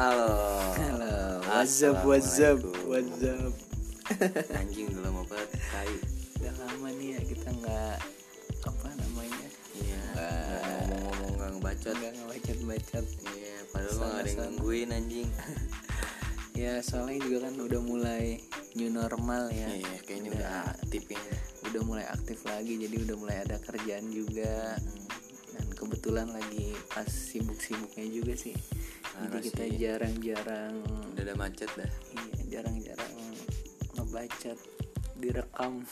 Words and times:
Halo. 0.00 0.32
Halo, 0.80 1.44
what's 1.44 1.84
up, 1.84 2.00
what's 2.08 2.40
up, 2.40 2.56
what's 2.88 3.20
up. 3.20 3.52
Anjing 4.56 4.88
udah 4.96 5.12
lama 5.12 5.28
banget 5.28 5.60
kai. 5.60 5.92
Udah 6.40 6.54
lama 6.56 6.88
nih 6.96 7.08
ya 7.12 7.20
kita 7.28 7.48
nggak 7.52 8.00
apa 8.64 8.88
namanya 8.96 9.48
Iya. 9.76 10.00
Ngomong-ngomong 10.88 11.32
nggak 11.36 11.50
ngebacot. 11.52 11.94
nggak 12.00 12.12
ngebacot-bacot. 12.16 13.06
Iya. 13.28 13.56
Padahal 13.68 13.92
mah 14.00 14.08
nggak 14.08 14.22
ada 14.24 14.30
yang 14.32 14.40
gangguin 14.40 14.88
anjing. 14.96 15.28
Ya 16.56 16.80
soalnya 16.80 17.20
juga 17.20 17.52
kan 17.52 17.60
udah 17.60 17.80
mulai 17.84 18.40
new 18.80 18.88
normal 18.88 19.52
ya. 19.52 19.68
Iya. 19.68 20.00
Kayaknya 20.08 20.30
udah 20.32 20.50
aktif 20.80 21.12
ya. 21.12 21.20
Udah 21.68 21.82
mulai 21.84 22.08
aktif 22.08 22.40
lagi, 22.48 22.80
jadi 22.88 22.96
udah 23.04 23.16
mulai 23.20 23.36
ada 23.44 23.60
kerjaan 23.60 24.08
juga. 24.08 24.80
Dan 25.52 25.66
kebetulan 25.76 26.32
lagi 26.32 26.72
pas 26.88 27.04
sibuk-sibuknya 27.04 28.08
juga 28.08 28.32
sih. 28.32 28.56
Jadi 29.10 29.26
Parah 29.26 29.42
kita 29.42 29.64
jarang-jarang 29.74 30.74
Udah 30.86 31.22
ada 31.26 31.34
macet 31.34 31.70
dah. 31.74 31.90
Iya, 32.14 32.58
jarang-jarang 32.58 33.14
ngebacot 33.98 34.58
direkam. 35.20 35.72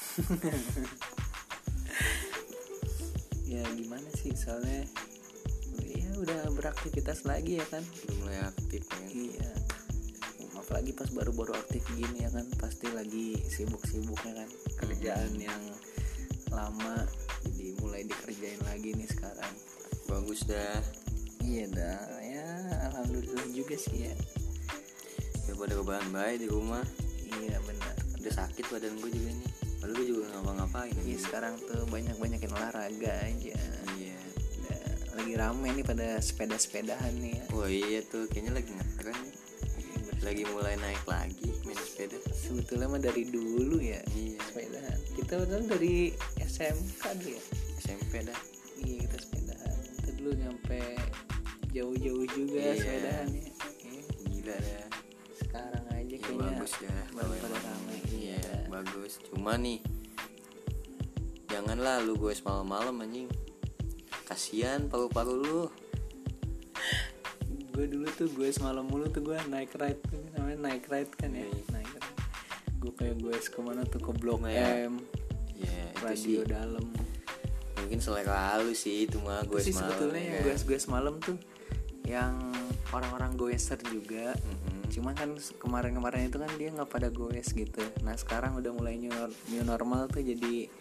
ya 3.52 3.64
gimana 3.76 4.08
sih 4.16 4.32
soalnya 4.36 4.84
ya 5.84 6.10
udah 6.16 6.48
beraktivitas 6.54 7.24
lagi 7.28 7.60
ya 7.60 7.66
kan. 7.68 7.84
Udah 7.84 8.16
mulai 8.22 8.40
aktif 8.46 8.88
ya. 8.88 9.08
Iya. 9.12 9.50
Apalagi 10.56 10.92
pas 10.96 11.10
baru-baru 11.12 11.52
aktif 11.56 11.84
gini 11.96 12.24
ya 12.24 12.30
kan 12.32 12.48
pasti 12.60 12.88
lagi 12.92 13.36
sibuk-sibuknya 13.48 14.44
kan 14.44 14.48
kerjaan 14.84 15.32
yang 15.36 15.62
lama 16.52 17.06
jadi 17.44 17.76
mulai 17.80 18.04
dikerjain 18.04 18.60
lagi 18.64 18.92
nih 18.96 19.08
sekarang. 19.08 19.54
Bagus 20.08 20.44
dah. 20.48 21.07
Iya 21.48 21.64
dah 21.72 22.00
ya 22.20 22.44
alhamdulillah 22.92 23.48
juga 23.56 23.72
sih 23.80 24.04
ya. 24.04 24.14
Ya 25.48 25.52
pada 25.56 25.80
kebahan 25.80 26.12
baik 26.12 26.44
di 26.44 26.48
rumah. 26.52 26.84
Iya 27.24 27.56
benar. 27.64 27.96
Udah 28.20 28.32
sakit 28.36 28.68
badan 28.68 29.00
gue 29.00 29.08
juga 29.08 29.32
nih. 29.32 29.48
Padahal 29.80 29.96
gue 29.96 30.06
juga 30.12 30.22
ngapa-ngapain. 30.36 30.96
Iya 31.08 31.18
sekarang 31.24 31.56
tuh 31.64 31.88
banyak-banyakin 31.88 32.52
olahraga 32.52 33.12
aja. 33.24 33.56
Iya. 33.96 34.18
Udah 34.60 34.80
lagi 35.16 35.32
rame 35.40 35.68
nih 35.72 35.84
pada 35.88 36.20
sepeda-sepedahan 36.20 37.16
nih 37.16 37.40
ya. 37.40 37.44
Wah 37.56 37.70
iya 37.72 38.00
tuh 38.04 38.28
kayaknya 38.28 38.60
lagi 38.60 38.70
ngetren 38.76 39.16
nih. 39.16 39.36
Lagi 40.20 40.42
mulai 40.52 40.76
naik 40.76 41.04
lagi 41.08 41.48
main 41.64 41.80
sepeda. 41.80 42.20
Sebetulnya 42.28 42.92
mah 42.92 43.00
dari 43.00 43.24
dulu 43.24 43.80
ya 43.80 44.04
Iya. 44.12 44.36
sepedahan. 44.52 44.98
Kita 45.16 45.32
betul 45.40 45.62
dari 45.64 46.12
SMK 46.44 47.02
dulu 47.24 47.30
ya. 47.32 47.42
SMP 47.80 48.12
dah. 48.20 48.40
Iya 48.84 49.08
kita 49.08 49.16
sepedahan. 49.16 49.76
Kita 49.96 50.10
dulu 50.20 50.30
nyampe 50.36 50.80
jauh-jauh 51.70 52.26
juga 52.26 52.58
Iya. 52.58 52.74
sepedahan 52.76 53.28
ya. 53.28 53.42
Iya. 53.42 54.02
Gila 54.24 54.56
dah. 54.56 54.86
Sekarang 55.34 55.84
aja 55.88 56.02
Ya 56.08 56.18
kayaknya 56.18 56.44
bagus 56.50 56.72
dah 56.74 57.00
baru 57.10 57.32
kalau 57.34 57.38
pada 57.38 57.58
rame. 57.64 57.96
Iya 58.10 58.42
bagus. 58.68 59.12
Cuma 59.24 59.52
nih 59.54 59.78
janganlah 61.46 62.00
lu 62.00 62.14
gue 62.14 62.32
malam-malam 62.40 62.94
anjing. 62.98 63.28
Kasian 64.24 64.86
paru-paru 64.86 65.34
lu. 65.36 65.60
Gue 67.72 67.86
dulu 67.86 68.10
tuh 68.10 68.26
gue 68.28 68.50
semalam 68.50 68.82
mulu 68.82 69.06
tuh 69.06 69.22
gue 69.22 69.38
naik 69.46 69.70
ride 69.72 70.02
tuh 70.02 70.18
namanya 70.34 70.58
naik 70.66 70.84
ride 70.86 71.14
kan 71.14 71.30
ya. 71.30 71.46
Iya. 71.46 71.62
Naik 71.70 71.88
ride. 71.94 72.10
Gue 72.76 72.92
kayak 72.92 73.16
gue 73.16 73.34
ke 73.34 73.60
mana 73.60 73.82
tuh 73.84 74.02
ke 74.02 74.10
Blok 74.12 74.42
Cuma 74.42 74.50
ya, 74.50 74.66
M, 74.86 74.98
Ya 75.54 75.86
itu 75.88 76.02
radio 76.02 76.40
dalam. 76.44 76.86
mungkin 77.78 78.02
selera 78.02 78.58
lu 78.58 78.74
sih 78.74 79.06
itu 79.06 79.16
mah 79.18 79.46
gue 79.46 79.62
sih 79.62 79.70
semalam 79.70 79.94
sebetulnya 79.94 80.18
ya 80.18 80.28
yang 80.28 80.42
gue 80.42 80.54
gue 80.58 80.78
semalam 80.78 81.14
tuh 81.22 81.38
yang 82.08 82.34
orang-orang 82.88 83.36
goeser 83.36 83.76
juga 83.84 84.32
Mm-mm. 84.34 84.88
cuman 84.88 85.12
kan 85.12 85.28
kemarin-kemarin 85.58 86.26
itu 86.26 86.36
kan 86.36 86.48
dia 86.56 86.68
nggak 86.70 86.88
pada 86.88 87.08
goes 87.08 87.52
gitu 87.52 87.84
nah 88.00 88.16
sekarang 88.16 88.56
udah 88.56 88.72
mulai 88.72 88.96
new, 88.96 89.12
new 89.46 89.60
normal 89.62 90.08
tuh 90.08 90.20
jadi 90.20 90.72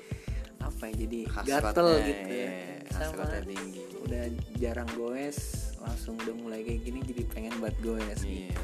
apa 0.58 0.88
ya 0.88 0.94
jadi 0.98 1.20
Hasratnya, 1.30 1.70
gatel 1.70 1.88
gitu 2.02 2.32
iya, 2.34 2.50
sama 2.90 3.06
hasratnya 3.22 3.42
tinggi. 3.46 3.82
udah 4.02 4.24
jarang 4.56 4.90
goes 4.96 5.38
langsung 5.78 6.16
udah 6.18 6.34
mulai 6.34 6.60
kayak 6.62 6.82
gini 6.82 7.00
jadi 7.04 7.24
pengen 7.28 7.54
buat 7.58 7.76
goes 7.78 8.20
gitu 8.20 8.50
Iya. 8.50 8.58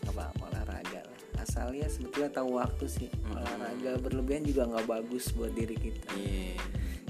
nggak 0.00 0.14
apa-apa 0.14 0.42
olahraga 0.46 1.00
lah 1.02 1.18
asal 1.38 1.70
ya 1.70 1.86
sebetulnya 1.86 2.30
tahu 2.32 2.56
waktu 2.56 2.86
sih 2.86 3.10
Mm-mm. 3.10 3.34
olahraga 3.34 3.90
berlebihan 3.98 4.42
juga 4.42 4.62
nggak 4.68 4.86
bagus 4.88 5.30
buat 5.32 5.50
diri 5.50 5.74
kita 5.74 6.14
Iya. 6.14 6.62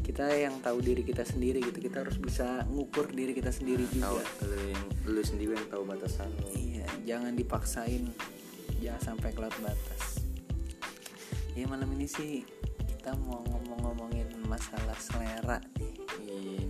Kita 0.08 0.24
yang 0.32 0.56
tahu 0.64 0.80
diri 0.80 1.04
kita 1.04 1.20
sendiri 1.20 1.60
gitu 1.60 1.84
kita 1.84 2.00
harus 2.00 2.16
bisa 2.16 2.64
ngukur 2.72 3.12
diri 3.12 3.36
kita 3.36 3.52
sendiri 3.52 3.84
Tahu 3.84 4.16
juga 4.16 4.24
lu 4.48 4.56
yang 4.56 4.84
lu 5.04 5.20
sendiri 5.20 5.52
yang 5.52 5.68
tahu 5.68 5.84
batasan 5.84 6.32
lu. 6.40 6.48
iya 6.56 6.88
jangan 7.04 7.36
dipaksain 7.36 8.08
jangan 8.80 9.02
sampai 9.12 9.36
kelewat 9.36 9.52
batas 9.60 10.24
ya 11.52 11.68
malam 11.68 11.92
ini 11.92 12.08
sih 12.08 12.40
kita 12.88 13.12
mau 13.28 13.44
ngomong-ngomongin 13.44 14.32
masalah 14.48 14.96
selera 14.96 15.60
nih 15.76 15.92
Iya. 16.18 16.64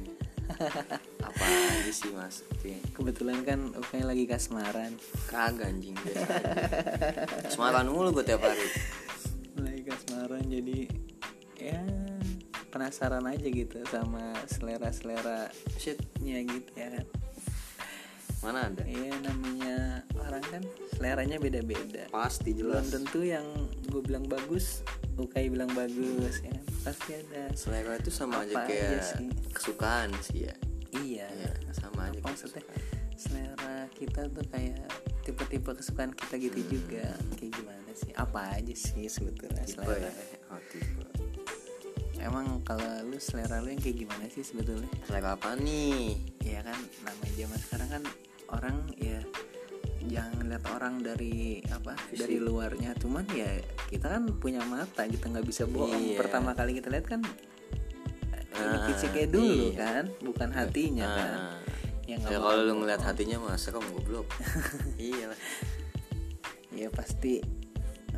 Apa 1.29 1.45
aja 1.45 1.93
sih 1.93 2.09
mas? 2.11 2.41
Oke. 2.53 2.81
kebetulan 2.93 3.45
kan 3.45 3.69
Ukay 3.73 4.01
lagi 4.01 4.25
kasmaran 4.25 4.97
Kagak 5.29 5.73
anjing. 5.73 5.93
Semarang 7.53 7.89
mulu 7.89 8.13
gue 8.13 8.25
tiap 8.25 8.41
hari. 8.41 8.65
lagi 9.57 9.83
kasmaran 9.85 10.45
jadi 10.47 10.89
ya 11.59 11.81
penasaran 12.69 13.25
aja 13.25 13.45
gitu 13.45 13.81
sama 13.85 14.21
selera-selera 14.47 15.49
Shit, 15.75 15.99
nya 16.19 16.41
gitu 16.41 16.71
ya 16.73 16.89
kan 16.93 17.07
mana 18.39 18.71
ada? 18.71 18.87
Iya 18.87 19.19
namanya 19.19 19.77
orang 20.15 20.45
kan 20.45 20.63
seleranya 20.93 21.37
beda-beda 21.37 22.07
Pasti 22.07 22.55
belum 22.55 22.81
jelas. 22.81 22.95
tentu 22.95 23.21
yang 23.21 23.43
gue 23.85 23.99
bilang 23.99 24.25
bagus 24.25 24.87
Ukai 25.17 25.49
bilang 25.49 25.67
bagus 25.71 26.39
ya 26.39 26.53
kan? 26.53 26.65
pasti 26.79 27.11
ada 27.13 27.51
Selera 27.53 27.99
itu 27.99 28.09
sama 28.09 28.47
aja 28.47 28.55
Apa 28.55 28.65
kayak 28.65 28.87
aja 28.87 29.01
sih? 29.19 29.27
kesukaan 29.51 30.11
sih 30.23 30.47
ya. 30.47 30.55
iya 30.97 31.27
Iya, 31.29 31.51
sama 31.75 32.07
aja. 32.07 32.21
maksudnya 32.21 32.63
kesukaan. 32.63 33.19
selera 33.19 33.75
kita 33.91 34.21
tuh 34.29 34.47
kayak 34.47 34.87
tipe-tipe 35.21 35.71
kesukaan 35.75 36.15
kita 36.15 36.35
gitu 36.39 36.57
Hmm. 36.57 36.71
juga 36.71 37.07
kayak 37.35 37.53
gimana 37.53 37.91
sih 37.93 38.13
apa 38.15 38.41
aja 38.55 38.73
sih 38.73 39.05
sebetulnya 39.05 39.61
Tipe 39.61 39.83
selera 39.83 40.07
ya. 40.07 40.39
Oh, 40.49 40.61
tipe. 40.65 41.03
Emang 42.21 42.61
kalau 42.63 42.85
lu 43.05 43.17
selera 43.17 43.59
lu 43.59 43.69
yang 43.69 43.79
kayak 43.79 43.99
gimana 43.99 44.25
sih 44.27 44.43
sebetulnya 44.43 44.89
Selera 45.03 45.35
apa 45.35 45.55
nih? 45.55 46.19
ya 46.41 46.61
kan 46.61 46.77
namanya 47.01 47.33
zaman 47.35 47.59
sekarang 47.61 47.89
kan 47.91 48.03
orang 48.49 48.77
ya 48.97 49.21
jangan 50.01 50.47
lihat 50.47 50.65
orang 50.71 50.95
dari 50.99 51.37
apa 51.69 51.93
Fisik. 52.09 52.25
dari 52.25 52.37
luarnya 52.39 52.97
cuman 52.97 53.25
ya 53.29 53.51
kita 53.87 54.09
kan 54.09 54.23
punya 54.35 54.63
mata 54.63 55.05
kita 55.05 55.29
nggak 55.29 55.45
bisa 55.45 55.65
bohong 55.65 56.01
Iya. 56.07 56.17
pertama 56.17 56.53
kali 56.53 56.75
kita 56.75 56.89
lihat 56.89 57.07
kan 57.07 57.21
ini 58.49 58.75
Ah, 58.75 58.83
fisiknya 58.87 59.27
dulu 59.29 59.71
iya. 59.71 59.77
kan 59.77 60.05
bukan 60.19 60.49
hatinya 60.51 61.07
kan 61.07 61.31
Ah. 61.31 61.57
ya 62.05 62.15
nggak 62.17 62.33
Ya 62.33 62.39
mau 62.39 62.49
kalau 62.49 62.63
lu 62.65 62.75
ngeliat 62.79 63.03
hatinya 63.03 63.37
mah 63.39 63.55
serem 63.55 63.85
goblok. 63.87 64.27
iya 64.99 65.29
lah. 65.29 65.39
ya 66.71 66.89
pasti 66.89 67.43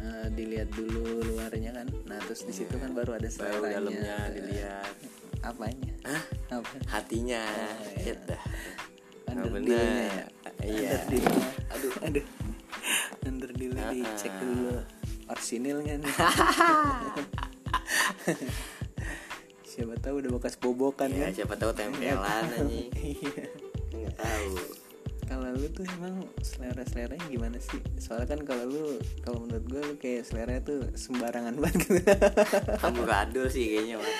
eh, 0.00 0.26
dilihat 0.30 0.68
dulu 0.70 1.04
luarnya 1.26 1.70
kan 1.72 1.86
nah 2.04 2.18
terus 2.20 2.42
di 2.42 2.52
situ 2.52 2.72
Iya. 2.72 2.82
kan 2.82 2.90
baru 2.92 3.10
ada 3.14 3.28
seleranya 3.28 3.76
dalamnya 3.76 4.16
dilihat. 4.32 4.92
apanya 5.40 5.92
Hah? 6.02 6.22
apa 6.50 6.74
Hatinya. 6.86 7.40
Oh, 7.40 7.84
iya. 7.94 8.12
Ya 8.12 8.14
dah. 8.26 8.42
under 9.26 9.50
bener. 9.50 9.68
dealnya 9.70 10.04
ya 10.10 10.24
Iya. 10.60 10.90
dealnya. 11.06 11.48
Aduh. 11.70 11.92
aduh 12.02 12.26
under 13.22 13.50
dealnya 13.52 13.82
Ah, 13.82 13.92
dicek 13.92 14.28
ah. 14.30 14.38
dulu 14.38 14.74
orsinil 15.28 15.78
kan 15.80 16.00
siapa 19.62 19.94
tahu 19.96 20.14
udah 20.20 20.30
bekas 20.34 20.56
bobokan 20.56 21.08
Ya 21.08 21.28
kan 21.28 21.32
siapa 21.32 21.54
tahu 21.56 21.72
tempelan 21.72 22.44
anjing. 22.50 22.90
Iya. 23.00 23.44
Enggak 23.90 24.14
tahu. 24.18 24.54
Kalau 25.30 25.46
lu 25.48 25.70
tuh 25.70 25.86
emang 25.88 26.14
selera 26.40 26.82
seleranya 26.82 27.22
gimana 27.24 27.54
sih 27.56 27.78
soalnya 27.96 28.26
kan 28.28 28.42
kalau 28.42 28.66
lu 28.66 28.84
kalau 29.20 29.38
menurut 29.40 29.62
gue 29.64 29.80
lu 29.80 29.94
kayak 29.96 30.26
selera 30.26 30.58
tuh 30.58 30.90
sembarangan 30.92 31.54
banget 31.62 31.86
gitu 31.86 32.02
Amburadul 32.80 33.46
sih 33.46 33.64
kayaknya 33.68 33.96
mah. 33.96 34.10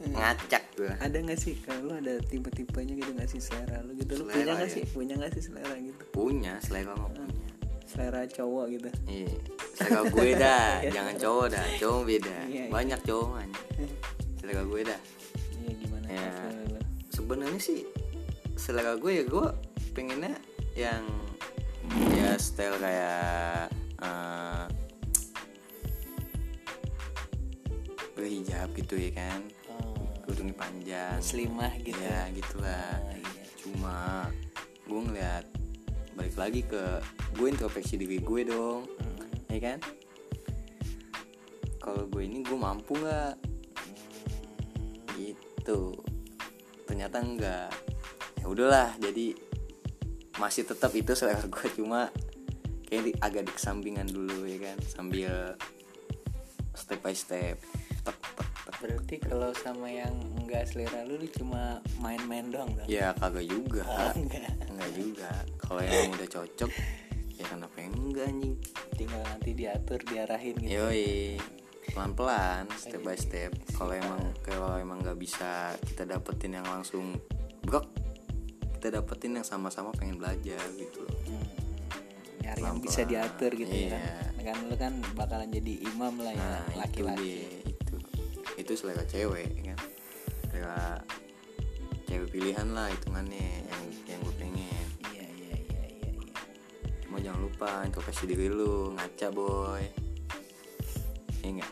Ngacak 0.00 0.64
gua. 0.74 0.92
ada 0.96 1.12
nggak 1.14 1.36
sih 1.36 1.56
kalau 1.58 1.84
lu 1.86 1.94
ada 1.94 2.20
tipe-tipenya 2.22 2.92
gitu 2.94 3.10
nggak 3.10 3.26
sih 3.26 3.36
selera 3.38 3.80
lu 3.80 3.92
gitu 3.94 4.16
lu 4.16 4.24
Selera, 4.26 4.32
punya 4.34 4.52
nggak 4.54 4.64
ya? 4.64 4.74
sih 4.74 4.84
punya 4.86 5.14
nggak 5.14 5.32
sih 5.32 5.42
selera 5.42 5.74
gitu 5.76 6.02
Punya 6.10 6.52
selera 6.58 6.92
mah 6.94 7.08
punya. 7.10 7.28
selera 7.84 8.20
cowok 8.26 8.64
gitu 8.70 8.88
Iya. 9.06 9.32
Selera 9.74 10.00
gue 10.06 10.30
dah, 10.34 10.68
Iya. 10.80 10.90
jangan 10.90 11.14
cowok 11.16 11.46
dah. 11.50 11.64
Cowok 11.76 12.02
beda. 12.06 12.36
Iya, 12.42 12.44
iya. 12.46 12.64
Banyak 12.68 13.00
cowok 13.02 13.26
man. 13.30 13.50
Selera 14.36 14.62
gue 14.62 14.80
dah. 14.82 15.00
iya 15.58 15.72
gimana 15.74 16.06
Ya. 16.06 16.28
selera 16.30 16.62
lu 16.66 16.80
Sebenarnya 17.10 17.60
sih 17.60 17.80
selera 18.54 18.92
gue 18.94 19.12
ya 19.14 19.24
gue 19.26 19.46
pengennya 19.90 20.32
yang 20.74 21.02
ya 22.14 22.38
style 22.38 22.78
kayak 22.78 23.68
eh, 24.00 24.64
berhijab 28.14 28.68
gitu 28.76 28.94
ya 28.96 29.10
kan? 29.16 29.40
Oh, 29.70 30.06
kerudungnya 30.24 30.56
panjang. 30.56 31.16
Muslimah 31.18 31.72
gitu. 31.80 32.00
Ya 32.00 32.28
gitulah. 32.30 32.90
Oh, 33.00 33.16
iya. 33.16 33.44
cuma 33.60 33.96
gue 34.88 35.00
ngeliat 35.06 35.44
balik 36.16 36.36
lagi 36.36 36.60
ke 36.64 36.82
gue 37.38 37.46
introspeksi 37.48 37.94
diri 37.96 38.18
gue 38.18 38.42
dong 38.44 38.84
Hmm. 38.98 39.28
ya 39.48 39.60
kan? 39.62 39.78
Kalau 41.80 42.04
gue 42.06 42.22
ini 42.24 42.44
gue 42.44 42.58
mampu 42.58 42.92
nggak? 42.98 43.34
Gitu. 45.16 45.96
Ternyata 46.84 47.16
enggak 47.20 47.70
ya 48.40 48.46
udahlah 48.48 48.96
jadi 48.96 49.36
masih 50.38 50.62
tetap 50.68 50.94
itu 50.94 51.16
selera 51.18 51.42
gue 51.42 51.68
cuma 51.74 52.12
kayak 52.86 53.02
di, 53.06 53.12
agak 53.18 53.42
dikesampingan 53.50 54.06
dulu 54.10 54.46
ya 54.46 54.58
kan? 54.70 54.78
Sambil 54.86 55.54
step 56.74 57.00
by 57.02 57.14
step. 57.14 57.56
Tek 58.06 58.16
tek 58.16 58.48
tek. 58.66 58.74
Berarti 58.80 59.16
kalau 59.20 59.50
sama 59.52 59.92
yang 59.92 60.14
enggak 60.40 60.70
selera 60.70 61.04
lu, 61.04 61.20
lu 61.20 61.28
cuma 61.30 61.84
main-main 62.00 62.48
doang 62.48 62.70
dong 62.72 62.88
ya 62.88 63.12
kagak 63.18 63.46
juga. 63.46 63.84
Oh, 63.84 64.14
enggak. 64.16 64.50
Enggak 64.70 64.90
juga. 64.96 65.30
Kalau 65.60 65.80
yang 65.84 66.14
udah 66.16 66.28
cocok 66.28 66.70
ya 67.36 67.44
kenapa 67.48 67.76
yang 67.80 67.94
enggak 67.96 68.26
anjing? 68.30 68.54
Tinggal 68.96 69.22
nanti 69.26 69.50
diatur 69.52 70.00
diarahin 70.06 70.56
gitu. 70.64 70.72
Yoi. 70.80 71.36
Pelan-pelan 71.90 72.70
step 72.78 73.02
by 73.02 73.18
step. 73.18 73.50
Kalau 73.76 73.92
emang 73.92 74.32
kalau 74.46 74.78
emang 74.78 75.02
nggak 75.02 75.18
bisa 75.18 75.74
kita 75.84 76.06
dapetin 76.06 76.56
yang 76.56 76.66
langsung 76.66 77.18
brok 77.60 78.09
kita 78.80 78.96
dapetin 78.96 79.36
yang 79.36 79.44
sama-sama 79.44 79.92
pengen 79.92 80.16
belajar 80.16 80.56
gitu. 80.80 81.04
Loh 81.04 81.12
Hmm, 81.28 81.44
nyari 82.40 82.64
yang 82.64 82.80
bisa 82.80 83.04
diatur 83.04 83.52
gitu 83.52 83.68
ya. 83.68 83.92
Iya. 83.92 84.00
kan 84.40 84.40
kan 84.40 84.56
lu 84.64 84.76
kan 84.80 84.92
bakalan 85.12 85.52
jadi 85.52 85.84
imam 85.84 86.16
lah 86.24 86.32
ya 86.32 86.40
nah 86.40 86.64
itu 86.64 86.80
laki-laki. 86.80 87.20
dia 87.20 87.60
itu. 87.68 87.96
Itu 88.56 88.72
selera 88.80 89.04
cewek 89.04 89.52
kan? 89.68 89.76
Selera 90.48 90.96
cewek 92.08 92.32
pilihan 92.32 92.72
lah 92.72 92.88
hitungannya 92.88 93.68
yang 93.68 93.82
yang 94.08 94.18
gue 94.24 94.34
pengen. 94.40 94.86
Iya 95.12 95.26
iya 95.28 95.56
iya 95.60 95.84
iya 95.84 96.10
iya. 96.16 96.32
Cuma 97.04 97.20
jangan 97.20 97.40
lupa 97.44 97.84
introspeksi 97.84 98.32
diri 98.32 98.48
lu 98.48 98.96
ngaca 98.96 99.28
boy. 99.28 99.84
Iya 101.44 101.68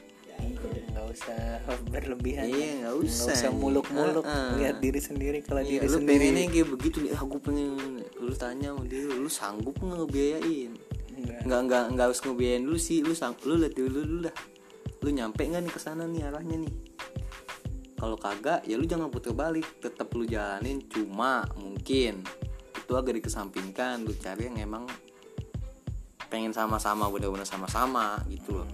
usah 1.18 1.42
berlebihan. 1.92 2.46
Iya, 2.46 2.70
nggak 2.80 2.96
usah, 3.02 3.34
usah 3.34 3.50
nih. 3.50 3.58
muluk-muluk. 3.58 4.24
Ah, 4.24 4.30
ah. 4.30 4.50
lihat 4.54 4.78
diri 4.78 5.00
sendiri 5.02 5.38
kalau 5.42 5.60
Iya, 5.60 5.82
diri 5.82 5.86
lu 5.86 5.96
sendiri. 5.98 6.18
pengennya 6.22 6.44
kayak 6.48 6.68
begitu 6.70 6.96
nih 7.02 7.12
aku 7.12 7.36
pengen 7.42 7.70
lu 8.16 8.32
tanya 8.32 8.70
sama 8.70 8.82
dia 8.86 9.02
lu 9.04 9.26
sanggup 9.28 9.74
nggak 9.76 9.98
ngebiayain? 9.98 10.72
Nggak. 11.18 11.40
Nggak 11.44 11.82
nggak 11.92 12.04
harus 12.06 12.20
ngebiayain 12.22 12.62
dulu 12.62 12.78
sih 12.78 13.02
lu 13.02 13.12
sang 13.12 13.34
lu 13.42 13.58
lihat 13.58 13.74
dulu 13.74 13.98
dulu 14.00 14.18
dah. 14.24 14.36
Lu 15.02 15.08
nyampe 15.10 15.42
nggak 15.42 15.62
nih 15.62 15.72
ke 15.72 15.80
sana 15.82 16.06
nih 16.06 16.22
arahnya 16.24 16.56
nih? 16.62 16.74
Kalau 17.94 18.14
kagak 18.14 18.62
ya 18.62 18.78
lu 18.78 18.86
jangan 18.86 19.10
putar 19.10 19.34
balik 19.34 19.82
tetap 19.82 20.06
lu 20.14 20.22
jalanin 20.22 20.78
cuma 20.86 21.42
mungkin 21.58 22.22
itu 22.78 22.92
agak 22.94 23.18
dikesampingkan 23.18 24.06
lu 24.06 24.14
cari 24.14 24.46
yang 24.46 24.56
emang 24.62 24.86
pengen 26.28 26.52
sama-sama 26.52 27.10
bener-bener 27.10 27.42
sama-sama 27.42 28.20
gitu 28.28 28.54
loh 28.54 28.68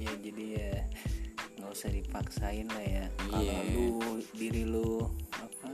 iya 0.00 0.12
jadi 0.16 0.44
ya 0.56 0.72
nggak 1.54 1.70
usah 1.70 1.90
dipaksain 1.90 2.66
lah 2.66 2.80
ya. 2.82 3.04
Kalau 3.20 3.44
Iya. 3.44 3.58
lu 3.70 3.88
diri 4.32 4.64
lu 4.64 5.04
apa 5.30 5.68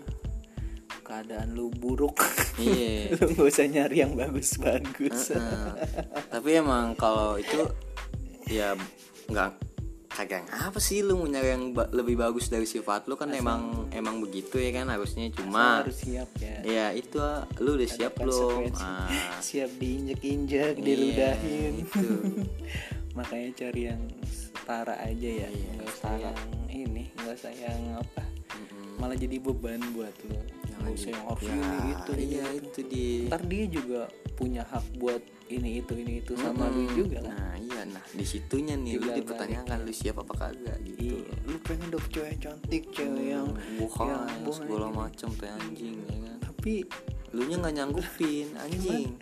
keadaan 1.01 1.55
lu 1.55 1.71
buruk 1.71 2.19
iya. 2.59 3.07
lu 3.15 3.31
nggak 3.31 3.47
usah 3.47 3.67
nyari 3.67 4.03
yang 4.03 4.13
bagus-bagus. 4.13 5.31
Heeh. 5.31 5.71
tapi 6.27 6.59
emang 6.59 6.93
kalau 6.93 7.39
itu 7.39 7.71
ya 8.45 8.75
nggak 9.27 9.63
kagak 10.09 10.49
apa 10.49 10.81
sih 10.81 11.05
lu 11.05 11.15
mau 11.15 11.29
nyari 11.29 11.53
yang 11.53 11.65
ba- 11.71 11.93
lebih 11.93 12.17
bagus 12.17 12.49
dari 12.49 12.65
sifat 12.65 13.05
lu 13.05 13.15
kan 13.15 13.29
emang 13.31 13.87
emang 13.93 14.19
begitu 14.19 14.57
ya 14.57 14.75
kan 14.75 14.89
harusnya. 14.89 15.29
Asal 15.29 15.37
cuma 15.39 15.85
harus 15.85 15.99
siap 16.01 16.31
ya. 16.37 16.57
Ya 16.65 16.87
itu 16.91 17.21
ah, 17.21 17.47
lu 17.61 17.77
udah 17.77 17.87
siap 17.87 18.13
belum? 18.17 18.73
ah, 18.75 19.07
siap 19.39 19.71
diinjek-injek 19.77 20.75
iya, 20.75 20.83
diludahin. 20.83 21.73
itu 21.85 22.07
makanya 23.17 23.49
cari 23.57 23.83
yang 23.89 24.03
setara 24.29 24.95
aja 25.01 25.31
ya. 25.43 25.49
Iya, 25.49 25.71
nggak 25.75 25.89
usah 25.89 25.97
setara. 25.97 26.21
yang 26.21 26.39
ini 26.69 27.05
nggak 27.17 27.35
usah 27.35 27.53
yang 27.57 27.81
apa. 27.97 28.23
Mm-mm. 28.47 28.97
malah 28.97 29.17
jadi 29.19 29.37
beban 29.41 29.81
buat 29.91 30.15
lo. 30.29 30.41
Nggak 30.77 30.93
usah 30.95 31.11
yang 31.11 31.25
harus 31.27 31.43
Ya, 31.43 31.53
ini 31.57 31.89
itu 31.91 32.13
iya 32.15 32.45
itu. 32.53 32.69
itu 32.69 32.81
di 32.87 33.05
ntar 33.27 33.43
dia 33.43 33.65
juga 33.67 34.01
punya 34.37 34.63
hak 34.63 34.87
buat 35.01 35.23
ini 35.47 35.81
itu 35.81 35.93
ini 35.97 36.21
itu 36.21 36.33
sama 36.37 36.69
lu 36.69 36.85
Mm-mm. 36.85 36.95
juga 36.95 37.19
kan. 37.25 37.33
Nah 37.33 37.55
iya. 37.57 37.81
Nah 37.89 38.05
di 38.13 38.25
situnya 38.27 38.75
nih 38.77 39.01
lu 39.01 39.09
Tinggal 39.09 39.17
dipertanyakan 39.25 39.77
lu 39.83 39.93
siap 39.97 40.17
apa 40.21 40.35
kagak 40.37 40.79
gitu. 40.85 41.17
Iya. 41.17 41.33
Lu 41.49 41.57
pengen 41.65 41.89
dapet 41.91 42.11
cewek 42.13 42.35
cantik 42.39 42.85
cewek 42.93 43.25
yang 43.33 43.49
bukan 43.81 44.07
yang 44.13 44.25
bukan 44.45 44.57
segala 44.61 44.87
macam 44.93 45.29
tuh 45.35 45.49
anjing 45.49 45.97
ya 46.05 46.17
kan? 46.21 46.37
Tapi 46.53 46.73
lu 47.37 47.45
nya 47.45 47.61
nggak 47.61 47.77
nyanggupin 47.77 48.49
anjing. 48.57 49.13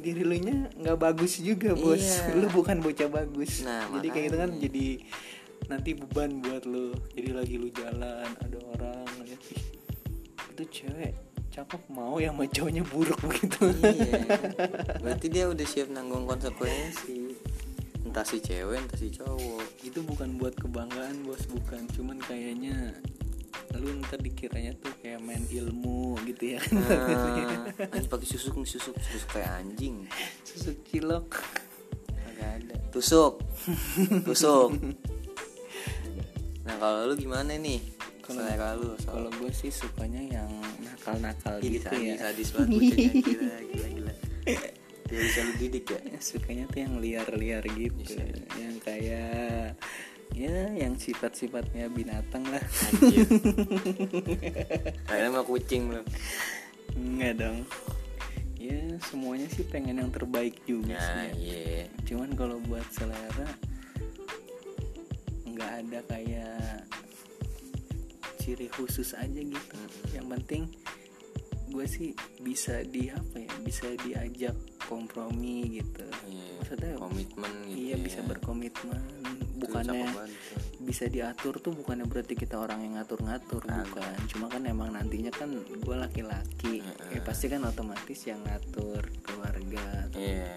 diri 0.00 0.24
lu 0.24 0.36
nya 0.40 0.72
nggak 0.72 0.96
bagus 0.96 1.44
juga 1.44 1.76
bos. 1.76 2.00
Iya. 2.00 2.32
lu 2.40 2.48
bukan 2.48 2.80
bocah 2.80 3.08
bagus. 3.12 3.60
Nah, 3.60 3.92
jadi 4.00 4.08
kayak 4.08 4.24
gitu 4.32 4.36
kan 4.40 4.50
makanya. 4.50 4.64
jadi 4.64 4.86
nanti 5.68 5.90
beban 5.92 6.30
buat 6.40 6.64
lu. 6.64 6.96
Jadi 7.12 7.30
lagi 7.36 7.54
lu 7.60 7.68
jalan 7.68 8.28
ada 8.40 8.58
orang 8.72 9.04
lihat 9.28 9.42
ih 9.52 9.62
itu 10.56 10.82
cewek 10.82 11.14
cakep 11.54 11.82
mau 11.92 12.18
yang 12.18 12.34
sama 12.34 12.48
cowoknya 12.48 12.82
buruk 12.88 13.20
begitu. 13.28 13.62
Iya. 13.84 14.22
Berarti 15.04 15.26
dia 15.28 15.44
udah 15.52 15.66
siap 15.68 15.92
nanggung 15.92 16.24
konsekuensi 16.24 17.36
entah 18.08 18.24
si 18.24 18.40
cewek 18.40 18.80
entah 18.80 18.96
si 18.96 19.12
cowok. 19.12 19.84
Itu 19.84 20.00
bukan 20.08 20.40
buat 20.40 20.56
kebanggaan 20.56 21.28
bos. 21.28 21.44
Bukan. 21.44 21.84
Cuman 21.92 22.16
kayaknya 22.24 22.96
lu 23.78 23.94
ntar 24.02 24.18
dikiranya 24.18 24.74
tuh 24.80 24.90
kayak 25.18 25.26
main 25.26 25.44
ilmu 25.50 26.14
gitu 26.30 26.54
ya. 26.54 26.60
Kan 26.62 27.90
nah, 27.90 28.08
pakai 28.14 28.26
susuk 28.30 28.54
susuk 28.62 28.94
susuk 28.94 29.28
kayak 29.34 29.50
anjing. 29.58 30.06
Susuk 30.46 30.78
cilok. 30.86 31.42
Kagak 32.14 32.62
ada. 32.62 32.74
Tusuk. 32.94 33.42
Tusuk. 34.22 34.78
Nah 36.62 36.74
kalau 36.78 37.10
lu 37.10 37.14
gimana 37.18 37.58
nih? 37.58 37.82
Selera 38.28 38.76
lu 38.76 38.92
kalau 39.08 39.32
gue 39.40 39.50
sih 39.56 39.72
sukanya 39.72 40.20
yang 40.20 40.52
nakal-nakal 40.84 41.56
Ih, 41.64 41.80
gitu 41.80 41.88
sadis, 41.88 42.04
ya. 42.04 42.14
sadis 42.20 42.48
banget 42.52 42.68
bocahnya 42.76 43.12
gila 43.24 43.56
gila 43.72 43.88
gila. 43.88 44.12
Dia 45.08 45.18
bisa 45.24 45.40
lu 45.40 45.52
didik 45.56 45.84
ya? 45.88 46.00
Sukanya 46.20 46.64
tuh 46.68 46.78
yang 46.84 46.94
liar-liar 47.00 47.64
gitu. 47.64 47.96
Bisa. 48.04 48.22
yang 48.60 48.76
kayak 48.84 49.80
ya 50.38 50.70
yang 50.78 50.94
sifat-sifatnya 50.94 51.90
binatang 51.90 52.46
lah. 52.46 52.62
Anjir. 52.62 53.26
Kayaknya 55.10 55.28
mau 55.34 55.42
kucing 55.42 55.90
lu 55.90 56.02
enggak 56.94 57.42
dong. 57.42 57.58
Ya 58.58 58.78
semuanya 59.10 59.50
sih 59.50 59.66
pengen 59.66 59.98
yang 59.98 60.14
terbaik 60.14 60.62
juga 60.62 60.94
nah 60.94 61.02
sih 61.02 61.18
ya. 61.18 61.30
iya. 61.34 61.84
Cuman 62.06 62.38
kalau 62.38 62.62
buat 62.70 62.86
selera 62.94 63.50
nggak 65.42 65.72
ada 65.82 65.98
kayak 66.06 66.86
ciri 68.38 68.70
khusus 68.70 69.18
aja 69.18 69.42
gitu. 69.42 69.78
Yang 70.14 70.26
penting 70.38 70.62
gue 71.68 71.86
sih 71.86 72.10
bisa 72.40 72.80
di 72.82 73.12
apa 73.12 73.36
ya 73.38 73.52
bisa 73.62 73.86
diajak 74.00 74.56
kompromi 74.88 75.80
gitu. 75.80 76.04
Iya 76.26 76.48
maksudnya 76.58 76.92
komitmen 77.00 77.52
gitu 77.64 77.76
iya 77.76 77.96
ya. 77.96 78.04
bisa 78.04 78.20
berkomitmen. 78.24 79.02
Itu 79.58 79.64
bukannya 79.68 80.08
bisa 80.84 81.04
diatur 81.10 81.60
tuh 81.60 81.74
bukannya 81.74 82.08
berarti 82.08 82.34
kita 82.38 82.56
orang 82.60 82.84
yang 82.84 83.00
ngatur-ngatur 83.00 83.62
bukan. 83.64 84.16
Cuma 84.28 84.46
kan 84.48 84.64
emang 84.64 84.92
nantinya 84.92 85.32
kan 85.32 85.52
gue 85.56 85.96
laki-laki. 85.96 86.84
Ya 87.12 87.20
pasti 87.24 87.48
kan 87.48 87.64
otomatis 87.64 88.20
yang 88.24 88.40
ngatur 88.44 89.04
keluarga 89.24 90.08
iya. 90.16 90.56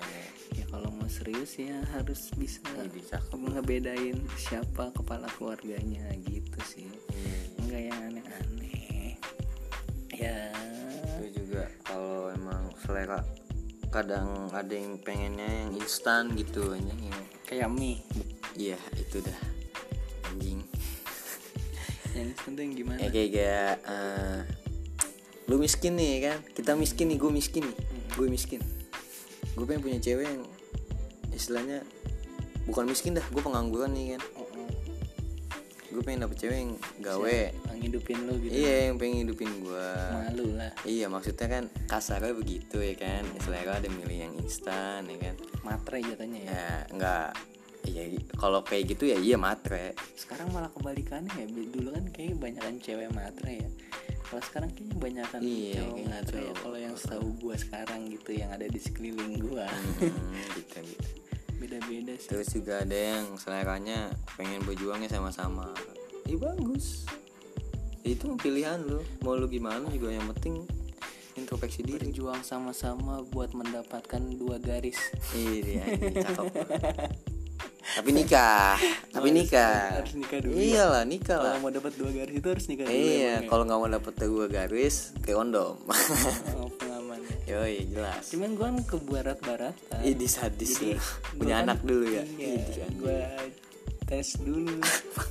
ya 0.52 0.66
kalau 0.68 0.92
mau 0.92 1.08
serius 1.08 1.56
ya 1.56 1.80
harus 1.96 2.32
bisa 2.36 2.64
cakep 3.08 3.40
ngebedain 3.40 4.20
siapa 4.36 4.92
kepala 4.92 5.28
keluarganya 5.40 6.12
gitu 6.28 6.60
sih. 6.64 6.88
Iya. 7.12 7.36
Enggak 7.62 7.82
yang 7.88 7.98
aneh-aneh 8.00 8.21
selera 13.12 13.28
kadang 13.92 14.48
ada 14.56 14.72
yang 14.72 14.96
pengennya 15.04 15.68
yang 15.68 15.76
instan 15.76 16.32
gitu 16.40 16.72
anjing 16.72 17.12
yang 17.12 17.20
kayak 17.44 17.68
mie. 17.68 18.00
Iya 18.56 18.80
itu 18.96 19.20
dah. 19.20 19.40
Anjing. 20.32 20.64
Yang 22.16 22.26
instan 22.36 22.52
tuh 22.56 22.64
yang 22.64 22.76
gimana? 22.76 23.00
Ya 23.04 23.10
kayak 23.12 23.30
kayak 23.36 23.74
eh, 23.84 24.40
lu 25.52 25.60
miskin 25.60 26.00
nih 26.00 26.14
kan? 26.24 26.38
Kita 26.56 26.72
miskin 26.80 27.12
nih 27.12 27.18
gue 27.20 27.32
miskin 27.32 27.64
nih. 27.68 27.78
Gue 28.16 28.28
miskin. 28.32 28.64
Gue 29.56 29.64
pengen 29.68 29.84
punya 29.84 30.00
cewek 30.00 30.24
yang 30.24 30.44
istilahnya 31.36 31.84
bukan 32.68 32.88
miskin 32.88 33.16
dah 33.16 33.24
gue 33.28 33.44
pengangguran 33.44 33.92
nih 33.92 34.16
kan 34.16 34.22
gue 35.92 36.02
pengen 36.02 36.24
dapet 36.24 36.38
cewek 36.40 36.58
yang 36.64 36.74
gawe. 37.04 37.40
Yang 37.52 37.78
ngidupin 37.84 38.18
lu 38.24 38.34
gitu. 38.40 38.52
Iya 38.56 38.76
yang 38.90 38.96
pengen 38.98 39.18
hidupin 39.28 39.50
gue 39.60 39.90
malu 40.16 40.48
lah. 40.56 40.72
Iya 40.88 41.06
maksudnya 41.12 41.48
kan 41.52 41.64
kasarnya 41.92 42.34
begitu 42.34 42.80
ya 42.80 42.96
kan. 42.96 43.24
Selera 43.44 43.78
ada 43.78 43.90
milih 43.92 44.18
yang 44.32 44.34
instan 44.40 45.06
ya 45.12 45.18
kan. 45.20 45.36
Matre 45.68 46.00
jatuhnya 46.00 46.40
ya? 46.42 46.50
Ya 46.50 46.70
enggak. 46.90 47.30
Iya 47.82 48.04
kalau 48.40 48.64
kayak 48.64 48.96
gitu 48.96 49.12
ya 49.12 49.18
iya 49.20 49.36
matre. 49.36 49.94
Sekarang 50.16 50.50
malah 50.56 50.72
kebalikannya 50.72 51.36
ya. 51.36 51.46
Dulu 51.52 51.90
kan 51.92 52.06
kayak 52.16 52.40
banyak 52.40 52.64
cewek 52.80 53.12
matre 53.12 53.68
ya. 53.68 53.70
Kalau 54.32 54.48
sekarang 54.48 54.72
kayaknya 54.72 54.96
banyak 54.96 55.26
kan 55.28 55.42
Iya, 55.44 55.76
cowok 55.76 55.98
ngatre 56.08 56.40
ya. 56.40 56.54
kalau 56.56 56.78
yang 56.80 56.96
setahu 56.96 57.28
gua 57.44 57.56
sekarang 57.60 58.08
gitu 58.08 58.32
yang 58.32 58.48
ada 58.56 58.64
di 58.64 58.80
sekeliling 58.80 59.44
gua. 59.44 59.68
Hmm, 59.68 60.40
gitu 60.56 60.80
gitu 60.88 61.21
beda-beda 61.62 62.18
sih. 62.18 62.26
Terus 62.28 62.50
juga 62.50 62.82
ada 62.82 62.98
yang 62.98 63.38
seleranya 63.38 64.10
pengen 64.34 64.66
berjuangnya 64.66 65.08
sama-sama. 65.08 65.70
Ih 66.26 66.36
bagus. 66.36 67.06
Itu 68.02 68.34
pilihan 68.36 68.82
lu. 68.82 69.06
Mau 69.22 69.38
lu 69.38 69.46
gimana 69.46 69.86
juga 69.88 70.10
yang 70.10 70.26
penting 70.34 70.66
introspeksi 71.38 71.86
diri. 71.86 72.10
Berjuang 72.10 72.42
sama-sama 72.42 73.22
buat 73.24 73.54
mendapatkan 73.54 74.22
dua 74.34 74.58
garis. 74.58 74.98
Iya 75.32 75.86
anjing, 75.86 76.16
cakep. 76.18 76.46
Tapi 77.92 78.10
nikah 78.16 78.80
tapi 79.12 79.28
harus- 79.28 79.52
nikah. 79.52 80.00
harus 80.00 80.16
nikah 80.16 80.40
dulu 80.40 80.54
ya? 80.56 80.64
iyalah 80.64 81.04
nikah 81.04 81.36
lah. 81.36 81.44
kalau 81.52 81.60
mau 81.60 81.72
dapat 81.76 81.94
dua 82.00 82.10
garis 82.14 82.36
itu 82.40 82.48
harus 82.48 82.66
nikah 82.72 82.86
dulu 82.88 82.96
iya 82.96 83.20
ya? 83.20 83.36
kalau 83.52 83.64
nggak 83.68 83.80
mau 83.84 83.90
dapet 83.92 84.14
dua 84.16 84.46
garis 84.48 84.96
ke 85.20 85.32
kondom 85.36 85.76
Oh, 87.54 87.62
yoi 87.62 87.84
jelas 87.86 88.24
cuman 88.28 88.50
gua 88.54 88.68
kan 88.70 88.78
ke 88.82 88.98
barat-baratan 89.02 90.00
Ini 90.02 90.24
sadis 90.26 90.72
Jadi, 90.74 90.96
gua 90.96 91.36
Punya 91.38 91.56
kan- 91.58 91.66
anak 91.68 91.80
dulu 91.82 92.06
ya. 92.08 92.24
iya, 92.32 92.88
gua 92.96 93.20
tes 94.04 94.28
dulu 94.38 94.76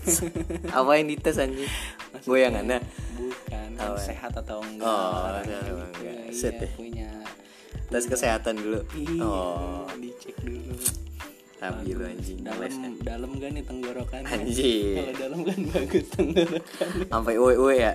Apa 0.78 0.90
yang 0.94 1.06
dites 1.08 1.36
anjing? 1.36 1.70
Goyangannya. 2.22 2.78
bukan 3.14 3.68
Apa? 3.74 3.96
sehat 3.96 4.32
atau 4.34 4.60
enggak 4.60 4.84
Oh, 4.84 5.40
sehat 5.40 5.44
atau 5.46 5.60
gitu. 5.62 5.74
enggak. 5.78 6.16
Iya, 6.20 6.30
Set 6.30 6.54
ya? 6.58 6.68
punya 6.70 7.10
Tes 7.86 8.04
kesehatan 8.06 8.54
dulu. 8.54 8.80
iya 8.94 9.22
Oh, 9.22 9.84
dicek 9.94 10.36
dulu 10.38 10.76
tapi 11.56 11.92
lu 11.92 12.00
anjing. 12.02 12.40
dalam 12.40 12.56
Ngelesnya. 12.56 12.88
dalam 13.02 13.30
gak 13.36 13.50
nih 13.50 13.60
tenggorokannya 13.62 14.32
Anjing. 14.34 14.96
kalau 14.96 15.12
dalam 15.14 15.40
kan 15.42 15.58
bagus 15.66 16.06
tenggorokannya 16.10 17.04
Sampai 17.06 17.34
uwe 17.36 17.54
uwe 17.54 17.74
ya. 17.78 17.94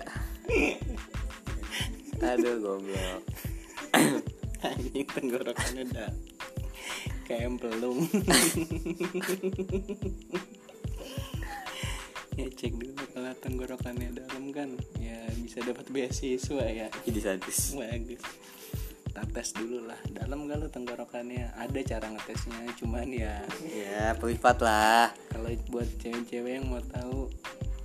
Aduh 2.17 2.55
goblok. 2.59 3.21
Anjing 4.65 5.07
tenggorokannya 5.07 5.83
udah 5.89 6.09
kayak 7.25 7.49
empelung 7.49 8.05
ya 12.35 12.47
cek 12.51 12.73
dulu 12.75 13.03
kalau 13.15 13.31
tenggorokannya 13.39 14.09
dalam 14.11 14.51
kan 14.51 14.69
ya 14.99 15.23
bisa 15.39 15.63
dapat 15.63 15.87
beasiswa 15.87 16.65
ya. 16.67 16.87
Ini 17.07 17.19
sadis. 17.23 17.73
bagus. 17.79 18.23
Kita 19.07 19.23
tes 19.31 19.55
dulu 19.55 19.87
lah. 19.87 19.95
Dalam 20.11 20.43
gak 20.43 20.59
lo 20.59 20.67
tenggorokannya? 20.67 21.55
Ada 21.55 21.79
cara 21.95 22.11
ngetesnya 22.11 22.59
cuman 22.75 23.07
ya 23.07 23.39
Ya, 23.63 24.11
privat 24.19 24.59
lah. 24.59 25.15
kalau 25.31 25.47
buat 25.71 25.87
cewek-cewek 26.03 26.59
yang 26.59 26.67
mau 26.67 26.83
tahu 26.83 27.31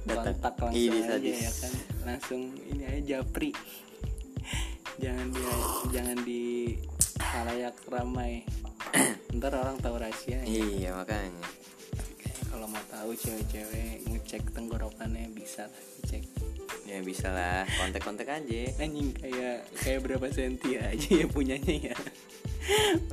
Datang. 0.02 0.34
kontak 0.34 0.54
langsung 0.58 1.06
aja 1.06 1.30
ya 1.30 1.52
kan. 1.54 1.72
Langsung 2.02 2.40
ini 2.66 2.82
aja 2.82 3.00
japri 3.22 3.54
jangan 5.00 5.26
di 5.28 5.42
jangan 5.90 6.18
di 6.20 6.42
halayak 7.18 7.76
ramai 7.86 8.44
ntar 9.36 9.52
orang 9.54 9.76
tahu 9.78 9.96
rahasia 9.96 10.40
Iya, 10.42 10.92
makanya. 10.94 11.40
kalau 12.46 12.66
mau 12.66 12.82
tahu 12.86 13.14
cewek-cewek 13.14 14.04
ngecek 14.06 14.42
tenggorokannya 14.50 15.30
bisa 15.30 15.64
lah 15.64 15.80
dicek 15.98 16.24
Ya 16.84 16.98
bisa 17.00 17.30
lah, 17.30 17.62
kontak-kontak 17.72 18.26
aja. 18.26 18.62
anjing 18.76 19.14
kayak 19.14 19.62
kayak 19.76 20.00
berapa 20.02 20.26
senti 20.28 20.74
aja 20.74 21.08
ya 21.16 21.26
punyanya 21.26 21.70
ya 21.86 21.96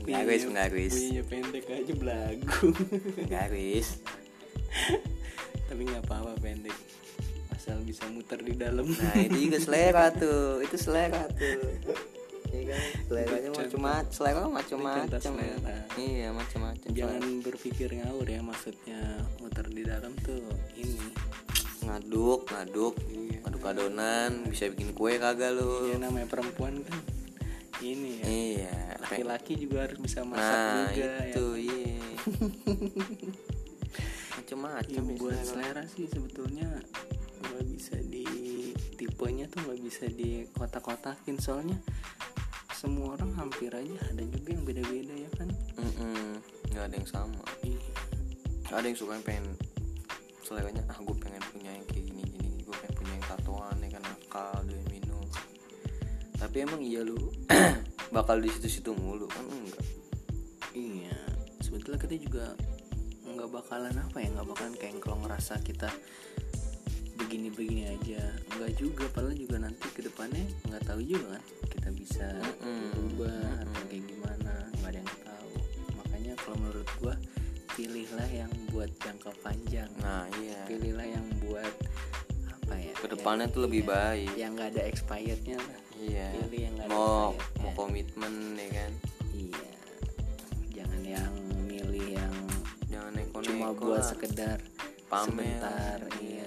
Garis, 0.03 0.43
Punyanya- 0.43 0.65
garis. 0.65 0.93
punyanya 0.93 1.23
pendek 1.23 1.65
aja 1.69 1.93
belagu 1.93 2.67
Garis. 3.27 3.87
tapi 5.67 5.81
nggak 5.83 6.03
apa-apa 6.03 6.33
pendek 6.37 6.73
asal 7.67 7.83
bisa 7.83 8.07
muter 8.07 8.39
di 8.39 8.55
dalam 8.55 8.87
Nah, 8.87 9.13
itu 9.19 9.37
juga 9.43 9.59
selera 9.59 10.07
tuh. 10.09 10.63
Itu 10.63 10.79
selera 10.79 11.27
tuh. 11.27 11.59
Iya 12.47 12.63
kan? 12.71 12.79
Seleranya 13.11 13.49
macam-macam, 13.51 14.07
selera 14.07 14.39
macam-macam. 14.47 15.19
selera. 15.19 15.75
Iya, 15.99 16.27
macam-macam. 16.31 16.87
jangan 16.95 17.23
berpikir 17.43 17.91
ngawur 17.91 18.23
ya 18.23 18.39
maksudnya 18.39 18.99
muter 19.43 19.67
di 19.67 19.83
dalam 19.83 20.15
tuh 20.23 20.47
ini 20.79 21.11
ngaduk 21.83 22.47
ngaduk 22.47 22.95
Iya. 23.03 23.37
ngaduk 23.43 23.63
adonan 23.63 24.31
bisa 24.47 24.67
bikin 24.67 24.91
kue 24.91 25.15
kagak 25.15 25.55
lu 25.55 25.87
ya 25.87 25.95
namanya 25.99 26.27
perempuan 26.27 26.83
kan 26.83 26.99
ini 27.79 28.19
ya 28.19 28.25
iya 28.27 28.75
laki-laki 28.99 29.55
juga 29.55 29.87
harus 29.87 29.95
bisa 29.95 30.19
masak 30.23 30.43
nah 30.43 30.91
juga 30.91 31.11
itu 31.31 31.45
ya 31.55 31.63
iya 31.63 31.95
macam-macam 34.35 34.91
yang 34.91 35.07
ya, 35.07 35.15
buat 35.15 35.31
selera. 35.37 35.47
selera 35.47 35.83
sih 35.87 36.05
sebetulnya 36.07 36.67
nggak 37.41 37.65
bisa 37.69 37.95
di 38.01 38.25
tipenya 38.97 39.45
tuh 39.49 39.61
nggak 39.65 39.79
bisa 39.81 40.05
di 40.09 40.45
kotak-kotakin 40.57 41.37
soalnya 41.37 41.77
semua 42.77 43.17
orang 43.17 43.33
hampir 43.33 43.73
aja 43.73 43.97
ada 44.13 44.21
juga 44.21 44.53
yang 44.53 44.61
beda-beda 44.61 45.13
ya 45.17 45.29
kan? 45.33 45.49
Nggak 46.69 46.83
ada 46.93 46.95
yang 46.95 47.09
sama. 47.09 47.41
Iya. 47.65 47.81
ada 48.69 48.85
yang 48.85 48.99
suka 48.99 49.17
yang 49.17 49.25
pengen 49.25 49.47
seleranya 50.45 50.83
ah 50.91 50.99
gue 51.01 51.15
pengen 51.17 51.41
punya 51.49 51.71
yang 51.73 51.85
kayak 51.89 52.03
gini 52.03 52.21
gini 52.27 52.49
gue 52.61 52.75
pengen 52.77 52.95
punya 52.99 53.13
yang 53.17 53.25
tatoan 53.25 53.77
ya 53.81 53.89
kan 53.97 54.03
nakal 54.05 54.59
dan 54.61 54.83
minum. 54.93 55.25
Tapi 56.37 56.57
emang 56.61 56.81
iya 56.85 57.01
lu 57.01 57.17
bakal 58.15 58.37
di 58.37 58.51
situ-situ 58.53 58.93
mulu 58.93 59.25
kan? 59.25 59.41
Enggak. 59.49 59.85
Iya, 60.77 61.17
sebetulnya 61.65 61.97
kita 61.97 62.15
juga 62.21 62.45
nggak 63.25 63.49
bakalan 63.49 63.95
apa 63.97 64.17
ya, 64.21 64.29
nggak 64.37 64.47
bakalan 64.53 64.73
kayak 64.77 65.01
kalau 65.01 65.17
ngerasa 65.25 65.57
kita 65.65 65.89
begini-begini 67.27 67.83
aja, 67.91 68.23
nggak 68.55 68.71
juga. 68.79 69.03
Padahal 69.11 69.35
juga 69.35 69.59
nanti 69.59 69.83
ke 69.91 69.99
depannya 69.99 70.47
nggak 70.71 70.83
tahu 70.87 71.03
juga 71.03 71.35
kan, 71.35 71.43
kita 71.67 71.89
bisa 71.91 72.27
Mm-mm. 72.63 72.87
berubah 72.95 73.35
atau 73.67 73.83
kayak 73.91 74.03
gimana, 74.07 74.53
nggak 74.79 74.89
ada 74.95 74.99
yang 75.03 75.11
tahu. 75.27 75.51
Makanya 75.99 76.33
kalau 76.39 76.57
menurut 76.63 76.89
gua 77.03 77.15
pilihlah 77.75 78.29
yang 78.31 78.51
buat 78.71 78.87
jangka 79.03 79.31
panjang, 79.43 79.91
nah 79.99 80.23
iya. 80.39 80.63
Pilihlah 80.71 81.03
yang 81.03 81.27
buat 81.43 81.73
apa 82.47 82.73
ya? 82.79 82.93
ke 82.95 83.07
depannya 83.11 83.45
tuh 83.51 83.61
lebih 83.67 83.83
baik. 83.83 84.31
yang 84.39 84.55
nggak 84.55 84.79
ada 84.79 84.83
expirednya 84.87 85.59
lah. 85.59 85.79
iya. 85.99 86.31
Pilih 86.31 86.61
yang 86.63 86.73
nggak 86.79 86.87
ada 86.87 86.95
mau 86.95 87.35
mau 87.59 87.71
komitmen 87.75 88.55
ya 88.55 88.69
kan? 88.71 88.91
Iya, 89.35 89.67
jangan 90.79 91.01
yang 91.03 91.33
milih 91.67 92.07
yang 92.23 92.33
jangan 92.87 93.11
neko 93.19 93.43
cuma 93.43 93.75
buat 93.75 94.03
sekedar 94.07 94.63
sebentar 95.07 95.99
iya 96.19 96.46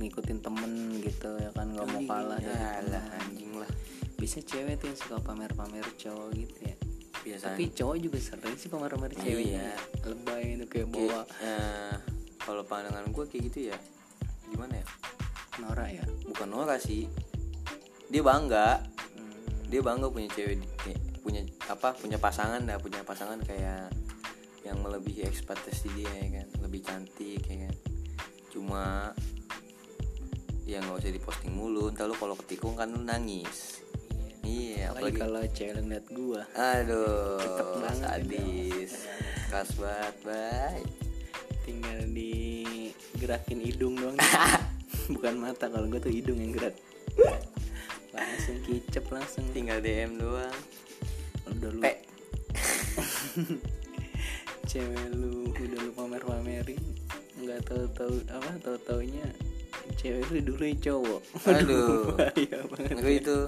ngikut-ngikutin 0.00 0.38
temen 0.40 0.72
gitu 0.98 1.30
ya 1.36 1.50
kan 1.52 1.66
nggak 1.68 1.86
mau 1.86 2.00
kalah 2.08 2.38
dari 2.40 2.56
ya 2.56 2.80
lah 2.88 3.04
anjing 3.20 3.52
lah. 3.54 3.70
Bisa 4.16 4.40
cewek 4.40 4.80
tuh 4.80 4.88
yang 4.88 4.98
suka 4.98 5.16
pamer-pamer 5.20 5.84
cowok 5.94 6.28
gitu 6.32 6.58
ya. 6.64 6.76
Biasa 7.20 7.44
tapi 7.52 7.64
cowok 7.68 7.96
juga 8.00 8.18
sering 8.18 8.56
sih 8.56 8.68
pamer-pamer 8.68 9.12
ceweknya 9.12 9.60
Iya. 9.60 9.76
lebay 10.08 10.44
itu 10.56 10.64
kayak 10.66 10.88
bawa. 10.88 11.20
eh, 11.40 11.94
kalau 12.40 12.64
pandangan 12.64 13.04
gue 13.06 13.24
kayak 13.28 13.42
gitu 13.48 13.58
ya. 13.68 13.78
Gimana 14.48 14.80
ya? 14.80 14.86
Nora 15.60 15.86
ya? 15.86 16.04
Bukan 16.24 16.48
Nora 16.48 16.80
sih. 16.80 17.04
Dia 18.08 18.24
bangga. 18.24 18.80
Hmm, 19.14 19.68
dia 19.68 19.80
bangga 19.80 20.08
punya 20.08 20.32
cewek 20.32 20.64
punya 21.20 21.44
apa 21.68 21.92
punya 21.92 22.16
pasangan 22.16 22.64
dah 22.64 22.80
punya 22.80 23.04
pasangan 23.04 23.36
kayak 23.44 23.92
yang 24.64 24.80
melebihi 24.80 25.28
ekspektasi 25.28 25.92
dia 25.92 26.08
ya 26.08 26.28
kan. 26.40 26.46
Lebih 26.64 26.80
cantik 26.80 27.44
ya 27.44 27.68
kan. 27.68 27.74
Cuma 28.50 29.12
ya 30.64 30.80
nggak 30.80 31.00
usah 31.00 31.12
diposting 31.12 31.52
mulu. 31.54 31.92
Ntar 31.92 32.08
lu 32.08 32.16
kalau 32.16 32.36
ketikung 32.36 32.74
kan 32.76 32.90
lu 32.90 33.00
nangis. 33.00 33.84
Iya. 34.44 34.92
Apalagi 34.92 35.16
apalagi 35.16 35.20
kalau 35.20 35.40
cewek 35.52 35.74
ngeliat 35.84 36.06
gua. 36.10 36.42
Aduh 36.56 37.38
Cakep 37.38 37.68
banget 37.76 37.96
sadis 38.00 38.92
keras 39.50 39.70
banget 39.76 40.16
bay. 40.24 40.80
Tinggal 41.66 41.98
digerakin 42.10 43.60
hidung 43.60 43.94
doang 43.98 44.16
bukan 45.14 45.34
mata 45.38 45.66
kalau 45.68 45.86
gua 45.86 46.00
tuh 46.00 46.12
hidung 46.12 46.38
yang 46.40 46.52
gerak. 46.56 46.74
Langsung 48.10 48.58
kicep 48.66 49.04
langsung. 49.12 49.44
Tinggal 49.52 49.78
DM 49.84 50.18
doang. 50.18 50.58
Udah 51.50 51.70
lu 51.70 51.82
cewek 54.70 55.06
lu 55.18 55.50
udah 55.50 55.80
lu 55.82 55.90
pamer 55.98 56.22
pamerin 56.22 56.78
nggak 57.42 57.60
tahu 57.66 57.84
tahu 57.90 58.14
apa 58.30 58.50
tahu 58.62 58.76
taunya 58.86 59.26
cewek 60.00 60.24
lu 60.32 60.40
dulu 60.40 60.64
cowok. 60.80 61.20
Aduh. 61.60 62.16
bahaya 62.16 62.58
banget 62.72 62.96
gue 62.96 63.14
itu. 63.20 63.38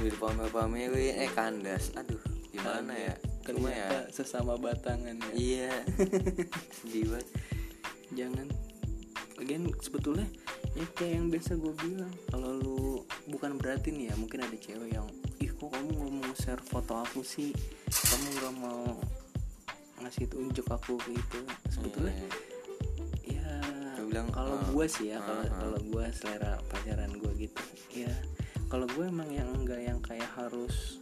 Gue 0.00 0.12
pamer 0.16 0.48
pamerin 0.48 1.20
eh 1.20 1.30
kandas. 1.36 1.92
Aduh 2.00 2.20
gimana 2.48 2.96
ya? 2.96 3.14
Cuma 3.44 3.68
ya. 3.68 4.08
Sesama 4.08 4.56
batangan 4.56 5.20
ya. 5.20 5.32
Iya. 5.36 5.74
Sedih 6.80 7.12
banget 7.12 7.28
jangan. 8.16 8.48
Lagian 9.36 9.68
sebetulnya 9.84 10.24
ya 10.72 10.84
kayak 10.96 11.12
yang 11.20 11.26
biasa 11.28 11.60
gue 11.60 11.72
bilang 11.80 12.12
kalau 12.32 12.56
lu 12.56 12.80
bukan 13.28 13.60
berarti 13.60 13.92
nih 13.92 14.12
ya 14.12 14.14
mungkin 14.16 14.44
ada 14.44 14.56
cewek 14.56 14.92
yang 14.92 15.08
ih 15.40 15.52
kok 15.52 15.72
kamu 15.72 15.88
nggak 15.92 16.12
mau 16.24 16.32
share 16.40 16.64
foto 16.64 17.04
aku 17.04 17.20
sih? 17.20 17.52
Kamu 17.84 18.28
nggak 18.40 18.54
mau 18.64 18.96
ngasih 20.00 20.24
tunjuk 20.32 20.64
aku 20.72 20.96
gitu. 21.04 21.40
Sebetulnya 21.68 22.16
Iya. 22.16 22.45
Bilang 24.16 24.32
kalau 24.32 24.56
eh, 24.56 24.64
gue 24.72 24.86
sih 24.88 25.06
ya 25.12 25.20
kalau 25.20 25.44
uh, 25.44 25.52
uh. 25.52 25.58
kalau 25.60 25.78
gue 25.92 26.04
selera 26.16 26.52
pacaran 26.72 27.12
gue 27.20 27.32
gitu 27.36 27.62
ya. 27.92 28.14
Kalau 28.72 28.88
gue 28.88 29.04
emang 29.04 29.28
yang 29.28 29.52
enggak 29.52 29.84
yang 29.84 30.00
kayak 30.00 30.32
harus 30.32 30.96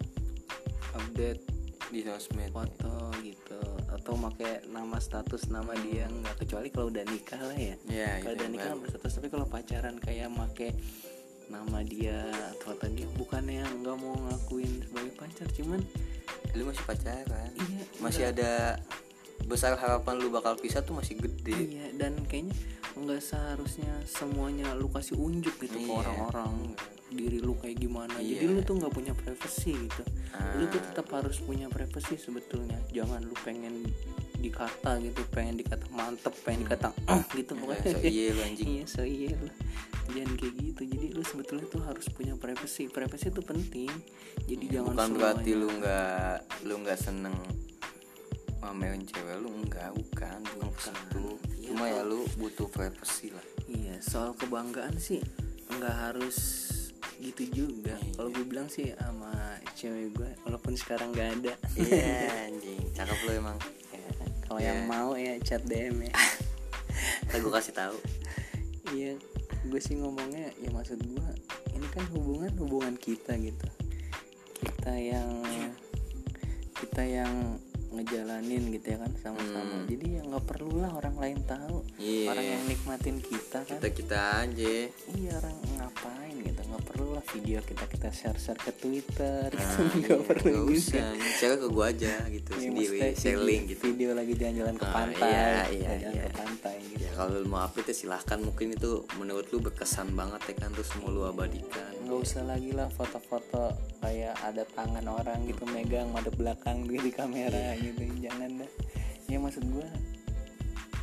update 0.99 1.47
di 1.95 2.03
sosmed. 2.03 2.51
foto 2.51 3.15
gitu 3.23 3.63
atau 3.87 4.19
pakai 4.19 4.67
nama 4.67 4.99
status 4.99 5.47
nama 5.47 5.79
dia 5.79 6.11
enggak 6.11 6.43
kecuali 6.43 6.75
kalau 6.75 6.91
udah 6.91 7.07
nikah 7.07 7.39
lah 7.39 7.55
ya. 7.55 7.79
Ya 7.87 8.19
kalau 8.19 8.35
itu 8.35 8.43
udah 8.43 8.49
nikah 8.51 8.73
berstatus 8.83 9.13
tapi 9.23 9.29
kalau 9.31 9.47
pacaran 9.47 9.97
kayak 10.03 10.27
make 10.35 10.75
nama 11.47 11.87
dia 11.87 12.19
atau 12.59 12.75
foto 12.75 12.91
dia 12.91 13.07
bukannya 13.15 13.63
nggak 13.63 13.95
mau 13.95 14.19
ngakuin 14.27 14.91
sebagai 14.91 15.13
pacar 15.15 15.47
cuman 15.55 15.81
lu 16.59 16.67
masih 16.67 16.83
pacaran. 16.83 17.51
Iya 17.63 17.83
masih 18.03 18.25
ada 18.35 18.83
besar 19.47 19.79
harapan 19.79 20.19
lu 20.19 20.35
bakal 20.35 20.59
pisah 20.59 20.83
tuh 20.83 20.99
masih 20.99 21.15
gede. 21.15 21.79
Iya 21.79 21.87
dan 21.95 22.19
kayaknya 22.27 22.59
nggak 23.05 23.21
seharusnya 23.21 23.93
semuanya 24.05 24.73
lu 24.73 24.89
kasih 24.89 25.15
unjuk 25.15 25.55
gitu 25.59 25.77
ke 25.77 25.85
Iya. 25.85 26.01
orang-orang 26.01 26.75
diri 27.09 27.39
lu 27.39 27.55
kayak 27.55 27.79
gimana. 27.79 28.17
Jadi 28.17 28.43
Iya. 28.43 28.51
lu 28.51 28.61
tuh 28.61 28.75
nggak 28.75 28.91
punya 28.91 29.13
privasi 29.13 29.73
gitu. 29.77 30.03
Lu 30.57 30.65
tuh 30.67 30.81
Ah. 30.81 30.85
tetap 30.85 31.07
harus 31.13 31.39
punya 31.39 31.69
privasi 31.69 32.17
sebetulnya. 32.17 32.81
Jangan 32.91 33.23
lu 33.23 33.37
pengen 33.39 33.87
dikata 34.35 35.01
gitu 35.01 35.25
pengen 35.31 35.57
dikata 35.57 35.89
mantep 35.89 36.37
pengen 36.45 36.69
dikata 36.69 36.93
"Ah," 37.07 37.25
gitu 37.33 37.55
Ya, 37.55 37.61
pokoknya. 37.63 37.85
so 37.87 37.99
iya 38.03 38.25
lu 38.29 38.41
anjing. 38.43 38.69
Iya 38.69 38.85
so 38.85 39.03
iya 39.03 39.29
lu. 39.33 39.49
Jangan 40.07 40.33
kayak 40.37 40.55
gitu. 40.59 40.83
Jadi 40.85 41.07
lu 41.11 41.23
sebetulnya 41.23 41.67
tuh 41.67 41.81
harus 41.81 42.07
punya 42.11 42.35
privasi 42.35 42.83
privasi 42.89 43.31
itu 43.31 43.41
penting. 43.41 43.89
Jadi 44.45 44.65
jangan 44.69 44.93
bukan 44.93 45.01
semuanya 45.07 45.17
berarti 45.17 45.51
lu 45.55 45.69
nggak 45.71 46.33
lu 46.63 46.75
nggak 46.79 46.99
seneng 46.99 47.37
mamerin 48.65 49.05
cewek 49.05 49.37
lu 49.39 49.53
enggak 49.55 49.93
bukan 49.93 50.41
bukan 50.51 50.71
ke 50.73 50.81
situ 50.83 51.27
Iya, 51.55 51.69
cuma 51.71 51.85
ya 51.87 52.03
lu 52.03 52.25
butuh 52.35 52.67
privacy 52.67 53.29
lah 53.29 53.45
Iya, 53.65 54.01
soal 54.01 54.33
kebanggaan 54.33 54.97
sih 54.97 55.21
nggak 55.67 55.97
harus 55.97 56.37
gitu 57.17 57.65
juga. 57.65 57.97
Iya. 57.97 58.13
Kalau 58.15 58.29
gue 58.29 58.45
bilang 58.45 58.69
sih 58.69 58.93
sama 58.93 59.33
cewek 59.73 60.13
gue, 60.13 60.31
walaupun 60.45 60.77
sekarang 60.77 61.09
nggak 61.11 61.31
ada. 61.41 61.55
iya 61.75 62.21
anjing 62.47 62.85
cakep 62.93 63.19
lu 63.23 63.33
emang 63.35 63.57
Ya, 63.91 64.05
Kalau 64.45 64.61
Iya. 64.61 64.69
yang 64.71 64.81
mau 64.85 65.11
ya 65.15 65.35
chat 65.41 65.65
DM 65.65 66.05
ya. 66.05 66.13
Ntar 67.27 67.39
gue 67.41 67.53
kasih 67.55 67.73
tahu 67.73 67.97
Iya, 68.93 69.17
gue 69.65 69.81
sih 69.81 69.97
ngomongnya 69.97 70.53
ya 70.55 70.69
maksud 70.69 71.01
gue 71.01 71.29
ini 71.73 71.87
kan 71.91 72.05
hubungan 72.13 72.53
hubungan 72.55 72.95
kita 72.95 73.35
gitu. 73.35 73.67
Kita 74.55 74.93
yang 74.93 75.43
kita 76.77 77.03
yang 77.03 77.57
ngejalanin 77.95 78.63
gitu 78.71 78.87
ya 78.89 78.99
kan 78.99 79.13
sama-sama. 79.17 79.75
Hmm. 79.77 79.87
Jadi 79.87 80.07
ya 80.11 80.23
nggak 80.25 80.45
perlu 80.45 80.75
lah 80.79 80.91
orang 80.93 81.17
lain 81.17 81.39
tahu. 81.43 81.79
Iya. 81.97 82.29
Orang 82.29 82.47
yang 82.49 82.63
nikmatin 82.65 83.17
kita 83.19 83.59
kan. 83.61 83.77
kita 83.77 83.89
kita 83.91 84.19
aja 84.41 84.75
Iya 85.11 85.31
orang 85.37 85.57
ngapain 85.77 86.35
gitu 86.37 86.61
nggak 86.61 86.85
perlu 86.85 87.09
lah 87.13 87.25
video 87.25 87.59
kita 87.61 87.85
kita 87.87 88.09
share 88.11 88.37
share 88.37 88.59
ke 88.59 88.73
Twitter 88.75 89.47
Nah, 89.47 89.63
gitu 89.63 89.81
iya, 89.95 90.07
nggak 90.11 90.23
perlu 90.25 90.51
nggak 90.51 90.67
juga. 90.67 90.75
usah 90.77 91.09
cewek 91.37 91.59
ke 91.61 91.69
gua 91.69 91.87
aja 91.89 92.15
gitu 92.29 92.51
Iya, 92.53 92.61
sendiri 92.61 92.99
share 93.15 93.41
link 93.41 93.63
gitu 93.71 93.83
Video 93.87 94.11
lagi 94.13 94.33
jalan-jalan 94.35 94.75
ke 94.75 94.85
Ah, 94.85 94.93
pantai, 94.93 95.31
iya, 95.31 95.49
iya, 95.71 95.91
jalan 96.01 96.13
iya. 96.13 96.23
ke 96.25 96.31
pantai 96.35 96.77
gitu. 96.85 97.01
ya 97.01 97.11
kalau 97.15 97.31
lu 97.37 97.47
mau 97.47 97.63
update 97.63 97.89
ya 97.89 97.97
silahkan 97.97 98.39
mungkin 98.39 98.67
itu 98.73 98.91
menurut 99.15 99.47
lu 99.49 99.59
berkesan 99.61 100.09
banget 100.13 100.41
ya 100.45 100.55
kan 100.59 100.71
terus 100.73 100.91
mau 100.97 101.09
lu 101.09 101.23
abadikan 101.23 101.94
Nggak 102.05 102.19
usah 102.21 102.43
lagi 102.45 102.71
lah 102.71 102.89
foto-foto 102.89 103.73
kayak 103.99 104.37
ada 104.39 104.63
tangan 104.69 105.05
orang 105.07 105.43
gitu 105.45 105.65
megang 105.67 106.09
madep 106.09 106.35
belakang 106.35 106.85
di, 106.85 107.01
di 107.01 107.11
kamera 107.11 107.73
Iya. 107.73 107.81
gitu. 107.83 108.03
Jangan 108.21 108.51
dah. 108.61 108.71
Ya 109.27 109.39
maksud 109.39 109.65
gua 109.67 109.89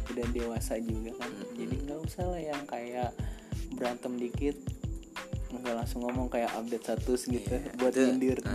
udah 0.08 0.25
dewasa 0.29 0.77
juga 0.77 1.12
kan. 1.15 1.31
Jadi 1.51 1.75
nggak 1.81 2.00
usah 2.01 2.25
lah 2.27 2.38
yang 2.39 2.62
kayak 2.63 3.10
berantem 3.72 4.13
dikit 4.15 4.58
nggak 5.51 5.75
langsung 5.75 6.01
ngomong 6.01 6.27
kayak 6.27 6.48
update 6.53 6.79
status 6.81 7.27
gitu 7.27 7.51
Iya, 7.51 7.75
buat 7.75 7.91
itu, 7.91 8.01
nyindir. 8.05 8.38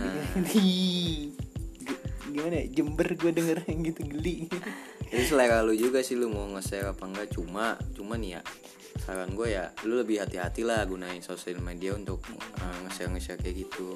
G- 1.77 2.01
gimana 2.27 2.55
ya? 2.57 2.65
Jember 2.71 3.07
gue 3.11 3.31
denger 3.31 3.59
yang 3.65 3.79
gitu 3.83 4.01
geli. 4.03 4.49
Jadi 5.07 5.23
selera 5.23 5.61
lu 5.61 5.71
juga 5.71 6.01
sih 6.01 6.13
lu 6.13 6.27
mau 6.27 6.49
nge-share 6.49 6.89
apa 6.89 7.03
enggak? 7.03 7.31
Cuma 7.31 7.77
cuma 7.93 8.15
nih 8.15 8.37
ya 8.37 8.41
saran 9.07 9.31
gue 9.31 9.47
ya 9.49 9.71
lu 9.81 9.95
lebih 9.95 10.19
hati-hati 10.19 10.61
lah 10.61 10.83
gunain 10.83 11.21
sosial 11.21 11.57
media 11.59 11.95
untuk 11.95 12.19
uh, 12.27 12.75
nge-share 12.83 13.07
nge-share 13.09 13.39
kayak 13.39 13.63
gitu. 13.63 13.95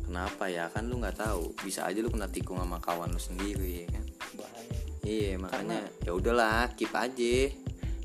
Kenapa 0.00 0.46
ya 0.46 0.66
kan 0.66 0.86
lu 0.86 0.98
nggak 0.98 1.18
tahu 1.18 1.50
bisa 1.60 1.82
aja 1.82 1.98
lu 1.98 2.08
kena 2.08 2.26
tikung 2.26 2.56
sama 2.56 2.78
kawan 2.78 3.10
lu 3.10 3.18
sendiri 3.18 3.82
ya 3.82 3.88
kan. 3.90 4.04
bahaya 4.32 4.74
Iya 5.00 5.30
makanya 5.36 5.80
ya 6.00 6.12
udahlah 6.12 6.70
keep 6.72 6.90
aja. 6.92 7.50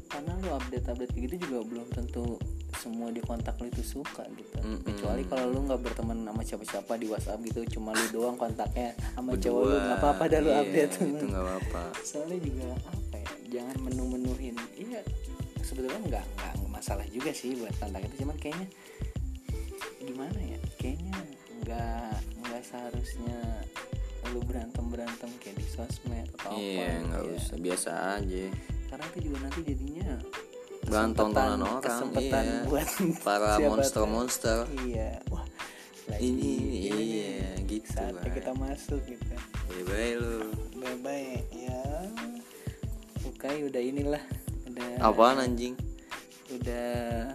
karena 0.08 0.32
lu 0.40 0.50
update 0.50 0.86
update 0.88 1.12
kayak 1.12 1.24
gitu 1.28 1.36
juga 1.44 1.58
belum 1.66 1.88
tentu 1.92 2.38
semua 2.76 3.10
di 3.10 3.20
kontak 3.20 3.58
lu 3.58 3.68
itu 3.68 3.82
suka 3.82 4.22
gitu 4.32 4.58
Mm-mm. 4.60 4.86
kecuali 4.86 5.26
kalau 5.26 5.50
lu 5.50 5.66
nggak 5.66 5.82
berteman 5.82 6.22
sama 6.22 6.42
siapa-siapa 6.42 6.94
di 6.96 7.06
WhatsApp 7.06 7.42
gitu 7.44 7.60
cuma 7.74 7.92
lu 7.92 8.06
doang 8.12 8.34
kontaknya 8.36 8.94
sama 9.12 9.34
Berdua. 9.34 9.44
cowok 9.44 9.62
lu 9.62 9.76
nggak 9.76 9.98
apa-apa 9.98 10.24
dah 10.26 10.40
lu 10.40 10.50
Iya, 10.50 10.62
update 10.62 10.94
itu 11.02 11.24
nggak 11.26 11.44
apa-apa. 11.44 11.82
soalnya 12.08 12.38
juga 12.40 12.66
apa 12.86 13.16
ya 13.18 13.30
jangan 13.52 13.76
menu-menuhin 13.82 14.56
iya 14.78 15.02
sebetulnya 15.66 16.00
nggak 16.06 16.26
nggak 16.38 16.54
masalah 16.70 17.06
juga 17.10 17.34
sih 17.34 17.58
buat 17.58 17.74
kontak 17.76 18.06
itu 18.06 18.22
cuman 18.22 18.38
kayaknya 18.38 18.68
gimana 20.00 20.38
ya 20.40 20.60
kayaknya 20.78 21.18
nggak 21.66 22.14
nggak 22.40 22.62
seharusnya 22.62 23.40
lu 24.30 24.42
berantem 24.42 24.86
berantem 24.88 25.30
kayak 25.38 25.58
di 25.58 25.66
sosmed 25.66 26.30
atau 26.38 26.54
Iya 26.54 26.86
apa 26.86 27.06
nggak 27.06 27.24
ya. 27.24 27.34
usah 27.36 27.58
biasa 27.58 27.90
aja. 28.18 28.46
karena 28.86 29.06
itu 29.10 29.20
juga 29.26 29.38
nanti 29.42 29.60
jadinya 29.66 30.10
Bahan 30.86 31.12
tontonan 31.12 31.62
orang 31.66 31.82
kesempatan 31.82 32.44
iya. 32.46 32.62
buat 32.70 32.88
Para 33.26 33.58
monster-monster. 33.60 34.58
iya 34.86 35.18
wah 35.28 35.42
lagi 36.06 36.22
Ini, 36.22 36.54
ini 36.86 37.02
iya, 37.18 37.38
gitu, 37.66 37.90
saatnya 37.90 38.30
kita 38.30 38.54
masuk 38.54 39.02
gitu 39.04 39.34
Bye 39.66 39.82
bye 39.84 40.14
lu. 40.14 40.38
bye 40.78 40.98
bye 41.02 41.42
ya 41.50 41.82
oke 43.26 43.50
udah 43.66 43.82
inilah 43.82 44.22
udah 44.76 44.92
Apaan 45.02 45.40
anjing? 45.40 45.74
udah 46.46 47.32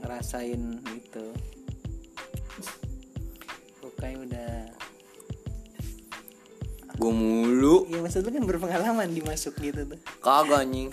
ngerasain 0.00 0.62
gitu 0.86 1.26
oke 3.82 4.08
udah 4.22 4.70
Gue 6.96 7.12
mulu. 7.12 7.84
Iya 7.92 8.00
maksudnya 8.00 8.32
kan 8.32 8.48
berpengalaman 8.48 9.12
dimasuk 9.12 9.52
gitu 9.60 9.84
tuh. 9.84 10.00
Kagak 10.24 10.64
anjing. 10.64 10.88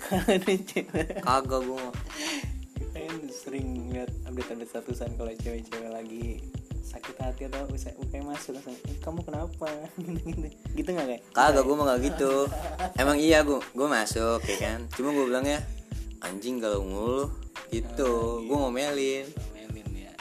Kagak 1.24 1.64
gue 1.64 1.78
mah. 1.80 1.96
kan 2.92 3.08
sering 3.32 3.88
lihat 3.88 4.12
update-update 4.28 4.68
statusan 4.68 5.16
kalau 5.16 5.32
cewek-cewek 5.32 5.88
lagi 5.88 6.44
sakit 6.84 7.16
hati 7.16 7.42
atau 7.48 7.64
usai 7.72 7.96
UKM 7.96 8.28
masuk. 8.28 8.52
Langsung 8.52 8.76
"Eh, 8.84 9.00
kamu 9.00 9.24
kenapa? 9.24 9.64
Gitu 9.96 10.20
gitu 10.28 10.48
gitu 10.76 10.88
nggak 10.92 11.08
kayak 11.08 11.22
Kagak 11.32 11.64
gue 11.64 11.72
mah 11.74 11.86
gak 11.88 12.00
gitu. 12.04 12.32
Emang 13.00 13.16
iya 13.16 13.40
gue 13.40 13.64
gue 13.64 13.88
masuk 13.88 14.44
ya 14.44 14.56
kan? 14.60 14.80
Cuma 14.92 15.08
gue 15.08 15.24
bilang 15.24 15.48
ya 15.48 15.64
Anjing 16.24 16.56
kalau 16.58 16.80
mulu. 16.82 17.24
Gitu. 17.68 18.12
Gue 18.48 18.56
ngomelin 18.56 19.26
ngomelin 19.28 19.88
ya. 19.92 20.14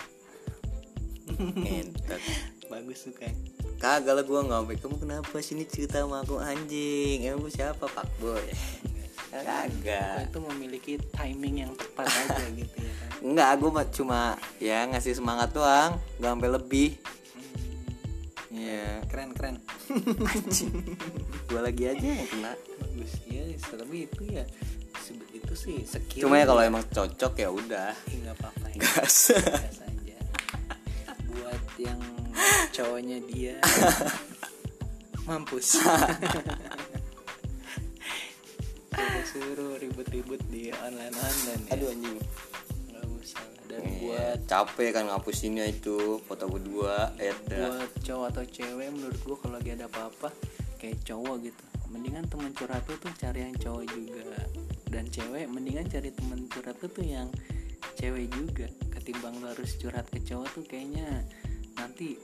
Entet 1.65 2.21
bagus 2.71 3.05
suka 3.05 3.29
Kagak 3.77 4.15
lah 4.15 4.23
gue 4.23 4.41
ngomel 4.47 4.79
Kamu 4.79 4.95
kenapa 4.95 5.43
sini 5.43 5.67
cerita 5.67 5.99
sama 5.99 6.23
aku 6.23 6.39
anjing? 6.39 7.27
Emang 7.27 7.43
gue 7.43 7.51
siapa 7.51 7.83
pak 7.83 8.07
boy? 8.17 8.47
Kagak. 9.27 10.31
Itu 10.31 10.39
memiliki 10.39 10.95
timing 11.11 11.67
yang 11.67 11.71
tepat 11.75 12.07
aja 12.07 12.45
gitu 12.59 12.77
ya 12.79 12.93
kan 12.95 13.09
Enggak 13.23 13.51
gue 13.59 13.69
cuma 13.99 14.39
Ya 14.63 14.87
ngasih 14.87 15.19
semangat 15.19 15.51
doang. 15.51 15.99
Gak 16.23 16.31
sampai 16.31 16.49
lebih. 16.51 16.89
Iya. 18.53 19.03
Keren 19.09 19.33
keren. 19.33 19.55
Gue 21.49 21.59
lagi 21.59 21.83
aja 21.89 22.05
yang 22.05 22.29
kena. 22.29 22.53
Bagus. 22.79 23.11
Ya 23.25 23.43
tapi 23.73 24.05
itu 24.05 24.23
ya 24.29 24.45
itu 25.53 25.69
sih 25.69 25.85
skill 25.85 26.25
Cuma 26.25 26.41
ya 26.41 26.49
kalau 26.49 26.65
emang 26.65 26.81
cocok 26.89 27.33
ya 27.37 27.53
udah. 27.53 27.93
Nggak 28.09 28.33
apa-apa 28.41 28.65
ya. 28.73 28.81
Gas 28.81 29.37
Gas 29.37 29.85
aja. 29.85 30.17
Buat 31.29 31.61
yang 31.77 32.01
cowoknya 32.73 33.21
dia. 33.29 33.61
Mampus. 35.29 35.77
Suruh 39.33 39.77
ribut-ribut 39.81 40.41
di 40.49 40.73
online 40.73 41.13
online 41.13 41.61
ya. 41.69 41.73
Aduh 41.77 41.93
anjing. 41.93 42.17
Nggak 42.89 43.05
usah. 43.21 43.45
Dan 43.69 43.81
buat 44.01 44.39
capek 44.49 44.89
kan 44.89 45.05
ngapusinnya 45.09 45.69
itu 45.69 46.17
foto 46.25 46.49
berdua 46.49 47.13
Eda 47.21 47.77
buat 47.77 47.93
cowok 48.01 48.25
atau 48.33 48.43
cewek 48.45 48.89
menurut 48.89 49.17
gua 49.25 49.37
kalau 49.37 49.57
lagi 49.57 49.73
ada 49.73 49.85
apa-apa 49.85 50.33
kayak 50.81 50.97
cowok 51.05 51.45
gitu. 51.45 51.63
Mendingan 51.93 52.25
teman 52.25 52.49
curhat 52.57 52.85
tuh 52.89 52.97
cari 53.21 53.45
yang 53.45 53.53
cowok 53.53 53.85
juga 53.89 54.33
dan 54.93 55.09
cewek 55.09 55.49
mendingan 55.49 55.89
cari 55.89 56.13
teman 56.13 56.45
curhat 56.47 56.77
lu 56.77 56.87
tuh 56.87 57.01
yang 57.03 57.27
cewek 57.97 58.29
juga. 58.29 58.69
Ketimbang 58.93 59.41
lu 59.41 59.49
harus 59.49 59.73
curhat 59.75 60.05
ke 60.07 60.21
cowok 60.21 60.47
tuh 60.53 60.63
kayaknya 60.63 61.25
nanti 61.73 62.15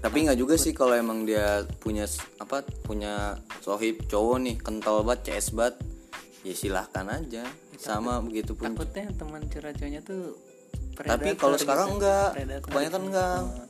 tapi 0.00 0.24
nggak 0.24 0.40
juga 0.40 0.56
sih 0.56 0.72
kalau 0.72 0.96
emang 0.96 1.28
dia 1.28 1.60
punya 1.76 2.08
apa 2.40 2.64
punya 2.84 3.36
sohib 3.60 4.00
cowok 4.08 4.36
nih 4.40 4.56
kental 4.56 5.04
banget 5.04 5.36
CS 5.36 5.52
banget. 5.52 5.76
Ya 6.40 6.54
silahkan 6.56 7.04
aja. 7.08 7.44
Sama 7.76 8.20
begitu 8.20 8.56
pun. 8.56 8.72
takutnya 8.72 9.12
teman 9.12 9.44
curhat 9.48 9.76
cowoknya 9.76 10.00
tuh 10.00 10.36
tapi 11.00 11.32
kalau 11.32 11.56
gitu. 11.56 11.64
sekarang 11.64 11.88
enggak 11.96 12.28
Predator 12.36 12.64
kebanyakan 12.68 13.00
gitu. 13.00 13.08
enggak 13.08 13.36
Oh. 13.40 13.64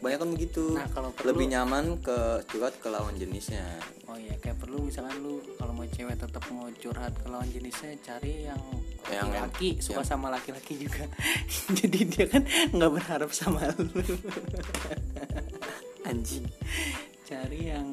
kebanyakan 0.00 0.28
begitu. 0.36 0.64
Nah, 0.76 0.88
kalau 0.92 1.08
perlu- 1.12 1.28
lebih 1.32 1.46
nyaman 1.48 1.84
ke 2.00 2.18
curhat 2.48 2.74
ke 2.76 2.88
lawan 2.92 3.16
jenisnya 3.16 3.64
Oh 4.14 4.18
iya, 4.22 4.38
kayak 4.38 4.62
perlu 4.62 4.86
misalkan 4.86 5.18
lu 5.26 5.42
kalau 5.58 5.74
mau 5.74 5.82
cewek 5.90 6.14
tetap 6.14 6.46
mau 6.54 6.70
curhat 6.78 7.10
ke 7.18 7.26
lawan 7.26 7.50
jenisnya 7.50 7.98
cari 7.98 8.46
yang 8.46 8.62
Yang- 9.10 9.26
laki-laki 9.26 9.68
suka 9.82 10.00
yang- 10.00 10.06
sama 10.06 10.26
laki-laki 10.30 10.86
juga. 10.86 11.02
Jadi 11.82 11.98
dia 12.06 12.26
kan 12.30 12.46
nggak 12.70 12.90
berharap 12.94 13.30
sama 13.34 13.66
lu. 13.74 13.90
anjing 16.04 16.44
cari 17.24 17.72
yang 17.72 17.88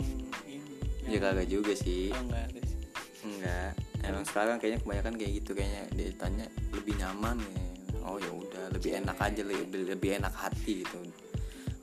ini. 0.46 0.76
ya 1.08 1.18
kagak 1.18 1.48
juga 1.48 1.72
sih 1.72 2.12
oh, 2.12 2.22
enggak 2.28 2.44
ada 2.52 2.62
sih. 2.62 2.80
enggak 3.24 3.72
emang 4.04 4.24
sekarang 4.28 4.56
kayaknya 4.60 4.80
kebanyakan 4.84 5.14
kayak 5.16 5.32
gitu 5.42 5.52
kayaknya 5.56 5.84
dia 5.96 6.10
tanya 6.20 6.46
lebih 6.76 6.94
nyaman 7.00 7.40
ya 7.40 7.64
oh 8.04 8.20
ya 8.20 8.32
udah 8.36 8.66
lebih 8.76 9.00
enak 9.00 9.16
aja 9.16 9.42
lebih 9.48 9.88
lebih 9.88 10.10
enak 10.20 10.34
hati 10.36 10.84
gitu 10.84 11.00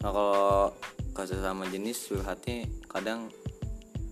nah 0.05 0.13
kalau 0.13 0.69
ke 1.17 1.23
sesama 1.25 1.65
jenis 1.73 2.13
curhatnya 2.13 2.69
kadang 2.87 3.33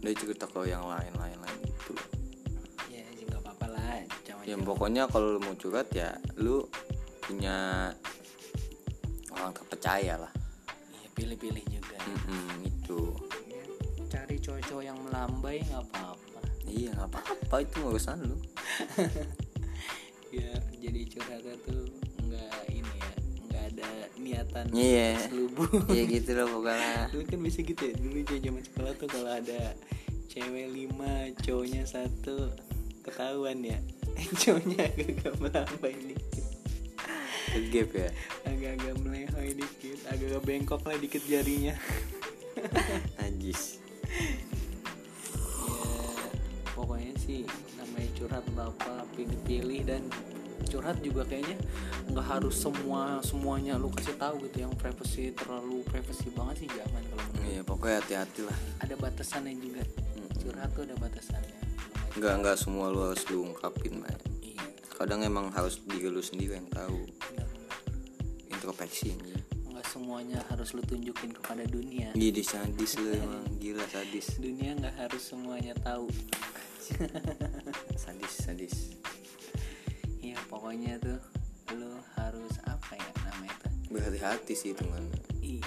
dia 0.06 0.16
cerita 0.16 0.46
ke 0.46 0.60
yang 0.64 0.82
lain 0.82 1.12
lain 1.12 1.34
lain 1.36 1.58
gitu 1.64 1.94
Ya 2.88 3.02
sih 3.12 3.26
nggak 3.26 3.42
apa-apa 3.42 3.66
lah. 3.68 4.00
Jangan 4.22 4.44
yang 4.46 4.62
pokoknya 4.62 5.02
kalau 5.06 5.34
lu 5.34 5.40
mau 5.40 5.54
curhat 5.54 5.90
ya 5.90 6.14
lu 6.36 6.62
punya 7.20 7.90
orang 9.30 9.50
terpercaya 9.52 10.14
lah 10.16 10.32
Iya, 10.94 11.08
pilih-pilih 11.12 11.64
juga. 11.66 11.98
Mm-mm, 12.00 12.64
itu 12.64 13.00
Ya, 13.46 13.64
cari 14.08 14.38
cowok-cowok 14.38 14.82
yang 14.82 14.98
melambai 15.02 15.58
nggak 15.60 15.82
apa-apa. 15.84 16.40
iya 16.64 16.90
nggak 16.92 17.10
apa-apa 17.10 17.56
itu 17.60 17.76
urusan 17.82 18.18
lu 18.22 18.36
Biar 20.26 20.60
jadi 20.82 21.00
curhatnya 21.08 21.54
tuh 21.62 21.82
nggak 22.22 22.58
ini 22.68 22.94
ya, 22.96 23.12
ada 23.76 24.08
niatan 24.16 24.64
iya. 24.72 25.20
selubung. 25.28 25.84
iya 25.94 26.02
gitu 26.08 26.32
loh 26.32 26.48
pokoknya. 26.48 27.12
Dulu 27.12 27.24
kan 27.28 27.38
bisa 27.44 27.60
gitu 27.60 27.82
ya 27.84 27.94
dulu 28.00 28.18
zaman 28.24 28.62
sekolah 28.64 28.92
tuh 28.96 29.08
kalau 29.12 29.30
ada 29.36 29.60
cewek 30.32 30.66
lima 30.72 31.12
cowoknya 31.44 31.82
satu 31.84 32.48
ketahuan 33.04 33.60
ya. 33.60 33.78
Cowoknya 34.40 34.88
agak-agak 34.88 35.34
melambai 35.36 35.94
dikit. 36.00 36.46
Kegap 37.52 37.90
ya? 37.92 38.08
Agak-agak 38.48 38.94
melehoi 39.04 39.52
dikit 39.52 39.98
agak-agak 40.08 40.42
bengkok 40.48 40.82
lah 40.88 40.96
dikit 40.96 41.22
jarinya. 41.28 41.76
Najis. 43.20 43.84
Ya 44.08 44.36
pokoknya 46.76 47.16
sih 47.24 47.48
namanya 47.80 48.08
curhat 48.20 48.44
bapak 48.52 49.08
pilih-pilih 49.16 49.88
dan 49.88 50.02
curhat 50.66 50.98
juga 51.00 51.22
kayaknya 51.24 51.56
nggak 52.10 52.26
harus 52.26 52.58
semua 52.58 53.22
semuanya 53.22 53.78
lu 53.78 53.88
kasih 53.94 54.18
tahu 54.18 54.42
gitu. 54.50 54.66
Yang 54.66 54.74
privacy 54.76 55.32
terlalu 55.32 55.86
privacy 55.86 56.28
banget 56.34 56.66
sih 56.66 56.68
jangan 56.74 57.02
kalau 57.06 57.24
iya 57.46 57.60
pokoknya 57.62 57.96
hati-hati 58.02 58.40
lah. 58.44 58.58
Ada 58.82 58.94
batasannya 58.98 59.54
juga. 59.56 59.82
Curhat 60.42 60.70
tuh 60.74 60.82
ada 60.84 60.94
batasannya. 60.98 61.58
Nggak 62.18 62.34
nggak 62.42 62.56
semua 62.58 62.90
lu 62.90 63.00
harus 63.06 63.22
lu 63.30 63.48
ungkapin 63.48 64.02
lah 64.02 64.12
iya. 64.42 64.62
Kadang 64.92 65.22
emang 65.22 65.52
harus 65.54 65.80
diri 65.86 66.10
lu 66.10 66.20
sendiri 66.20 66.58
yang 66.58 66.68
tahu. 66.68 67.06
Introspeksi 68.50 69.14
nggak 69.76 69.86
semuanya 69.86 70.40
harus 70.50 70.74
lu 70.74 70.82
tunjukin 70.82 71.30
kepada 71.36 71.62
dunia. 71.68 72.10
Gini 72.16 72.42
sadis 72.42 72.98
lu 72.98 73.12
emang. 73.12 73.44
Gila 73.60 73.86
sadis. 73.86 74.34
Dunia 74.40 74.74
nggak 74.76 74.96
harus 74.98 75.22
semuanya 75.22 75.72
tahu. 75.80 76.08
Sadis 77.98 78.32
sadis. 78.46 78.74
iya 78.92 79.05
pokoknya 80.46 80.98
tuh 81.02 81.18
lu 81.74 81.98
harus 82.14 82.54
apa 82.66 82.94
ya 82.94 83.10
namanya 83.26 83.56
tuh? 83.66 83.72
Berhati-hati 83.90 84.54
sih 84.54 84.72
teman 84.72 85.02
iya. 85.42 85.62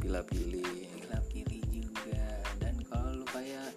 Pilih-pilih. 0.00 0.88
Pilih-pilih 0.96 1.62
juga. 1.70 2.24
Dan 2.56 2.80
kalau 2.88 3.20
lu 3.20 3.26
kayak 3.28 3.72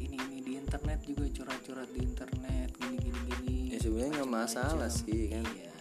ini 0.00 0.16
ini 0.16 0.38
di 0.40 0.52
internet 0.56 1.04
juga 1.04 1.24
curhat-curhat 1.28 1.88
di 1.92 2.00
internet 2.04 2.68
gini 2.80 2.96
gini 3.00 3.20
gini 3.28 3.56
ya 3.76 3.78
sebenarnya 3.80 4.10
nggak 4.20 4.32
masalah 4.32 4.88
macam-macam. 4.88 4.98
sih 5.04 5.22
kan? 5.32 5.44
Iya. 5.44 5.72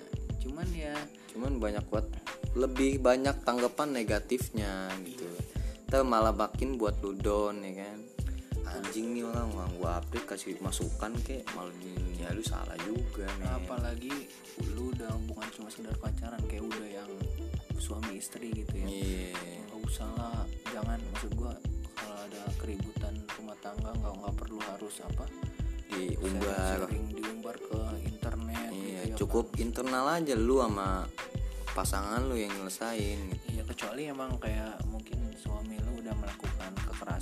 Cuman 0.43 0.67
ya 0.75 0.95
cuman 1.35 1.51
banyak 1.59 1.83
buat 1.91 2.05
lebih 2.55 3.03
banyak 3.03 3.35
tanggapan 3.43 3.89
negatifnya 3.91 4.91
gitu. 5.03 5.27
Kita 5.85 6.03
malah 6.03 6.35
makin 6.35 6.75
buat 6.75 6.99
lu 6.99 7.15
down 7.15 7.63
ya 7.63 7.73
kan 7.87 8.14
anjing 8.79 9.15
nih 9.15 9.23
orang 9.23 9.47
orang 9.55 9.71
gua 9.79 9.91
update 10.03 10.27
kasih 10.27 10.59
masukan 10.59 11.15
kek. 11.23 11.47
Malah 11.55 11.71
ya 12.19 12.29
lu 12.35 12.43
salah 12.43 12.77
juga 12.83 13.25
nih. 13.39 13.49
Apalagi 13.55 14.15
lu 14.75 14.91
udah 14.91 15.11
bukan 15.27 15.47
cuma 15.55 15.67
sekedar 15.71 15.95
pacaran 15.97 16.41
kayak 16.47 16.63
udah 16.67 16.87
yang 16.87 17.11
suami 17.79 18.19
istri 18.19 18.51
gitu 18.51 18.75
ya. 18.75 18.87
Iya. 18.87 19.33
Nggak 19.71 19.79
usah 19.87 20.09
lah 20.19 20.43
jangan. 20.71 20.99
Maksud 21.15 21.31
gua 21.39 21.53
kalau 21.95 22.17
ada 22.27 22.43
keributan 22.59 23.13
rumah 23.39 23.57
tangga 23.63 23.91
nggak 23.95 24.13
nggak 24.19 24.35
perlu 24.35 24.59
harus 24.59 24.95
apa 25.01 25.25
diumbar. 25.95 26.85
sering 26.85 27.07
diumbar 27.13 27.55
ke 27.55 27.79
internet 28.03 28.67
iya 28.73 28.99
gitu 29.05 29.11
ya 29.13 29.15
cukup 29.15 29.45
internal 29.61 30.05
aja 30.11 30.35
lu 30.35 30.59
sama 30.59 31.07
pasangan 31.75 32.23
lu 32.23 32.39
yang 32.39 32.51
nyelesain 32.55 33.19
gitu. 33.31 33.45
Iya 33.51 33.63
kecuali 33.67 34.07
emang 34.07 34.39
kayak 34.39 34.84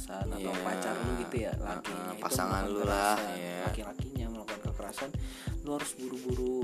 kekerasan 0.04 0.28
atau 0.36 0.52
Iya. 0.52 0.64
pacar 0.68 0.96
lu 1.00 1.12
gitu 1.24 1.36
ya 1.40 1.52
lakinya 1.58 2.04
Uh-uh, 2.04 2.14
itu 2.14 2.24
pasangan 2.24 2.64
lu 2.68 2.82
lah, 2.84 3.16
iya. 3.40 3.56
laki-lakinya 3.68 4.26
melakukan 4.30 4.60
kekerasan 4.68 5.10
lu 5.64 5.70
harus 5.74 5.92
buru-buru 5.96 6.60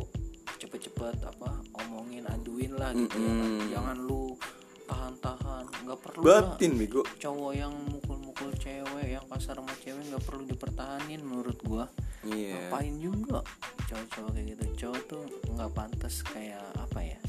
cepet-cepet 0.59 1.15
apa 1.23 1.49
omongin 1.79 2.27
aduin 2.27 2.75
lah 2.75 2.91
gitu 2.91 3.15
ya 3.15 3.31
kan. 3.31 3.39
Mm-mm. 3.39 3.69
jangan 3.71 3.97
lu 3.97 4.35
tahan-tahan 4.83 5.63
nggak 5.87 5.99
perlu 6.03 6.21
lah 6.25 6.41
batin 6.51 6.71
bego 6.75 7.01
cowok 7.15 7.51
yang 7.55 7.73
mukul-mukul 7.87 8.49
cewek 8.59 9.07
yang 9.07 9.23
kasar 9.29 9.55
sama 9.55 9.71
cewek 9.79 10.03
nggak 10.03 10.23
perlu 10.27 10.43
dipertahanin 10.43 11.21
menurut 11.23 11.55
gua 11.63 11.85
iya 12.27 12.59
ngapain 12.67 12.99
juga 12.99 13.39
cowok-cowok 13.87 14.31
kayak 14.35 14.45
gitu 14.51 14.63
cowok 14.83 15.01
tuh 15.07 15.23
nggak 15.47 15.71
pantas 15.71 16.15
kayak 16.27 16.65
apa 16.75 16.99
ya 17.05 17.19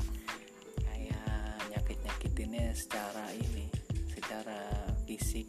kayak 0.83 1.23
nyakit 1.70 1.99
nyakitinnya 2.03 2.66
secara 2.75 3.25
ini 3.31 3.70
secara 4.11 4.59
fisik 5.07 5.46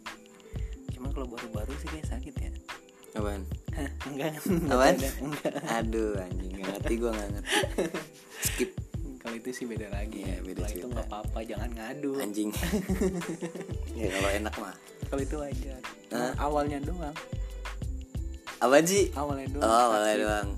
cuman 1.02 1.18
kalau 1.18 1.28
baru-baru 1.34 1.74
sih 1.82 1.88
kayak 1.90 2.06
sakit 2.14 2.34
ya. 2.38 2.50
Apaan? 3.18 3.42
Enggak. 4.06 4.38
Apaan? 4.70 4.94
enggak, 4.94 5.14
enggak. 5.18 5.54
aduh 5.66 6.14
anjing 6.14 6.50
nggak 6.54 6.78
ngerti 6.78 6.94
gua 7.02 7.10
nggak 7.10 7.28
ngerti. 7.34 7.54
Skip. 8.46 8.70
Kalau 9.18 9.34
itu 9.34 9.50
sih 9.50 9.66
beda 9.66 9.90
lagi. 9.90 10.22
Ya 10.22 10.38
beda 10.46 10.62
kalau 10.62 10.78
itu 10.78 10.86
nggak 10.86 11.06
apa-apa 11.10 11.38
jangan 11.42 11.70
ngadu. 11.74 12.22
Anjing. 12.22 12.54
Ya 13.98 14.08
kalau 14.14 14.30
enak 14.30 14.54
mah. 14.62 14.74
Kalau 15.10 15.22
itu 15.26 15.36
wajar. 15.42 15.80
Nah, 16.14 16.32
awalnya 16.38 16.78
doang. 16.86 17.16
Apa 18.62 18.78
sih? 18.86 19.10
Awalnya 19.18 19.46
oh 19.50 19.54
doang 19.58 19.66
awalnya 19.66 20.06
sakit. 20.06 20.22
doang. 20.22 20.48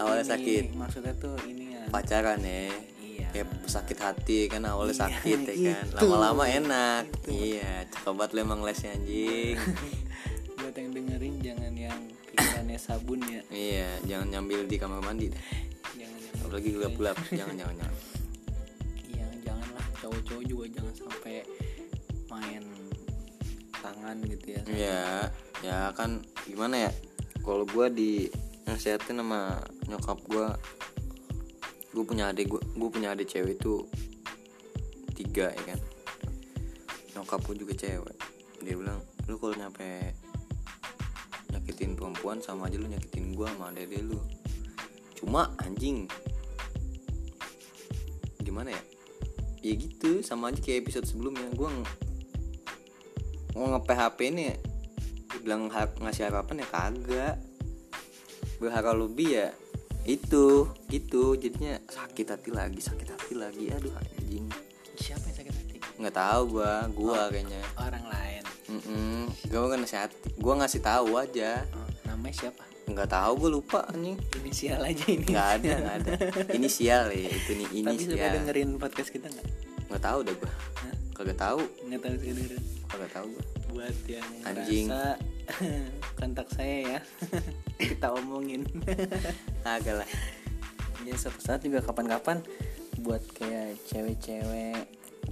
Awalnya 0.00 0.24
Ini, 0.24 0.32
sakit. 0.32 0.64
maksudnya 0.80 1.14
tuh 1.20 1.36
ini 1.44 1.76
ya. 1.76 1.82
Pacaran 1.92 2.40
ya 2.40 2.72
iya. 3.10 3.28
Kayak 3.30 3.48
sakit 3.66 3.98
hati 3.98 4.38
kan 4.46 4.62
awalnya 4.64 4.94
Iya, 4.94 5.02
sakit 5.06 5.38
ya 5.50 5.54
kan. 5.74 5.86
Itu. 5.90 5.96
lama-lama 6.06 6.44
enak. 6.46 7.04
Iya 7.26 7.70
cakep 7.90 8.12
banget 8.14 8.30
lu 8.34 8.38
emang 8.42 8.60
lesnya 8.62 8.90
anjing. 8.94 9.56
Buat 10.60 10.74
yang 10.76 10.90
dengerin 10.92 11.34
jangan 11.40 11.72
yang 11.72 11.98
pikirannya 12.28 12.78
sabun 12.78 13.20
ya. 13.24 13.40
Iya 13.48 13.88
jangan 14.06 14.26
nyambil 14.30 14.60
di 14.64 14.76
kamar 14.76 15.00
mandi 15.00 15.26
dah 15.28 15.42
jangan 15.96 16.18
yang 16.20 16.34
apalagi 16.40 16.68
gelap-gelap. 16.70 17.16
jangan 17.30 17.54
jangan 17.56 17.74
jangan. 17.80 17.94
Iya 19.06 19.26
janganlah. 19.42 19.84
Cowok-cowok 19.98 20.44
juga 20.44 20.64
jangan 20.70 20.94
sampai 20.94 21.34
main 22.30 22.62
tangan 23.74 24.16
gitu 24.22 24.46
ya 24.52 24.60
Iya, 24.68 25.02
ya 25.64 25.78
kan 25.96 26.20
gimana 26.44 26.86
ya? 26.86 26.90
Kalau 27.40 27.64
gua 27.64 27.88
di 27.88 28.28
nasihatin 28.68 29.18
sama 29.18 29.56
nyokap 29.88 30.20
gua, 30.28 30.54
gue 31.90 32.04
punya 32.06 32.30
adik 32.30 32.54
gua, 32.54 32.62
gue 32.62 32.88
punya 32.90 33.12
adik 33.12 33.26
cewek 33.26 33.58
itu 33.58 33.84
tiga 35.14 35.50
ya 35.50 35.62
kan. 35.74 35.80
Nyokap 37.18 37.42
gua 37.44 37.56
juga 37.58 37.74
cewek. 37.74 38.16
Dia 38.62 38.74
bilang, 38.76 39.02
lu 39.26 39.36
kalau 39.36 39.54
nyampe 39.58 40.14
nyakitin 41.50 41.98
perempuan 41.98 42.38
sama 42.38 42.70
aja 42.70 42.78
lu 42.78 42.86
nyakitin 42.86 43.34
gua 43.34 43.50
sama 43.50 43.74
dede 43.74 44.00
lu. 44.06 44.18
Cuma 45.18 45.50
anjing. 45.60 46.06
Gimana 48.40 48.72
ya? 48.72 48.82
Ya 49.60 49.74
gitu, 49.76 50.24
sama 50.24 50.48
aja 50.48 50.58
kayak 50.62 50.88
episode 50.88 51.04
sebelumnya 51.04 51.44
ng- 51.52 51.84
mau 53.52 53.66
nge 53.76 53.82
PHP 53.84 54.18
ini 54.32 54.42
ya, 54.48 54.56
bilang 55.40 55.68
ngasih 55.72 56.28
harapan 56.28 56.64
ya 56.64 56.66
kagak 56.68 57.36
berharap 58.60 58.94
lebih 58.96 59.28
ya 59.40 59.48
itu 60.04 60.66
gitu 60.88 61.36
jadinya 61.36 61.76
sakit 61.86 62.26
hati 62.26 62.50
lagi 62.50 62.80
sakit 62.80 63.08
hati 63.08 63.34
lagi. 63.36 63.68
Aduh 63.70 63.92
anjing. 63.94 64.46
Siapa 64.96 65.24
yang 65.26 65.36
sakit 65.36 65.52
hati? 65.54 65.76
Nggak 66.00 66.14
tahu 66.16 66.42
gua 66.58 66.72
gua 66.92 67.20
kayaknya. 67.28 67.60
orang 67.76 68.04
lain. 68.08 68.42
Mm 68.70 69.22
gua 69.50 69.66
kan 69.68 69.78
ngasih 69.82 70.00
hati 70.00 70.16
gua 70.40 70.54
ngasih 70.64 70.80
tahu 70.80 71.10
aja. 71.16 71.50
Oh, 71.76 71.88
namanya 72.08 72.34
siapa? 72.34 72.64
Nggak 72.90 73.06
tahu 73.06 73.32
gue 73.46 73.50
lupa 73.54 73.86
anjing. 73.86 74.18
Inisial 74.42 74.82
aja 74.82 75.04
ini. 75.06 75.22
Nggak 75.22 75.48
ada 75.62 75.72
nggak 75.78 75.96
ada. 76.02 76.12
Inisial 76.58 77.04
ya 77.14 77.30
itu 77.30 77.50
nih 77.54 77.68
tapi 77.86 78.02
suka 78.02 78.26
dengerin 78.34 78.70
podcast 78.82 79.10
kita 79.14 79.30
nggak? 79.30 79.46
Nggak 79.90 80.02
tahu 80.02 80.18
dah 80.26 80.34
gue 80.34 80.50
Hah? 80.50 80.94
kagak 81.14 81.38
tahu. 81.38 81.60
Nggak 81.86 82.00
tahu 82.02 82.14
sih 82.18 82.30
dengerin. 82.34 82.62
Kagak 82.90 83.10
tahu 83.14 83.26
gue 83.30 83.44
buat 83.70 83.96
yang 84.10 84.26
Anjing. 84.42 84.86
merasa 84.90 85.14
kontak 86.20 86.52
saya 86.52 86.76
ya. 86.84 87.00
Kita 87.80 88.12
omongin. 88.12 88.68
Kagak 89.64 90.04
lah. 90.04 90.08
Ya 91.00 91.16
suatu 91.16 91.40
saat 91.40 91.64
juga 91.64 91.80
kapan-kapan 91.80 92.44
buat 93.00 93.24
kayak 93.32 93.80
cewek-cewek 93.88 94.84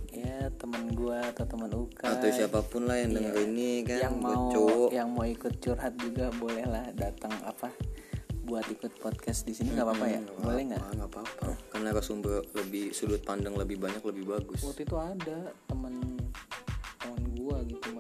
ya 0.09 0.49
teman 0.57 0.97
gua 0.97 1.21
atau 1.29 1.45
teman 1.45 1.69
Uka. 1.69 2.09
Atau 2.09 2.33
siapa 2.33 2.65
pun 2.65 2.89
lah 2.89 2.97
yang 2.97 3.13
Iya. 3.13 3.17
denger 3.21 3.35
ini 3.45 3.71
kan 3.85 3.99
yang 4.01 4.17
mau 4.17 4.49
cowok. 4.49 4.89
yang 4.91 5.09
mau 5.13 5.29
ikut 5.29 5.61
curhat 5.61 5.93
juga 6.01 6.33
boleh 6.35 6.65
lah 6.65 6.89
datang 6.97 7.31
apa 7.45 7.69
buat 8.43 8.65
ikut 8.65 8.97
podcast 8.97 9.45
di 9.45 9.53
sini 9.53 9.77
nggak 9.77 9.85
apa-apa 9.85 10.07
ya? 10.09 10.21
Hmm, 10.25 10.41
boleh 10.41 10.63
nggak 10.65 10.81
nggak? 10.97 11.11
apa-apa 11.13 11.49
karena 11.69 11.93
narasumber 11.93 12.41
lebih 12.57 12.97
sudut 12.97 13.21
pandang 13.21 13.53
lebih 13.53 13.77
banyak 13.77 14.01
lebih 14.01 14.25
bagus. 14.25 14.65
Waktu 14.65 14.89
itu 14.89 14.97
ada 14.97 15.53
teman 15.69 16.17
teman 16.99 17.23
gua 17.37 17.61
gitu 17.69 17.93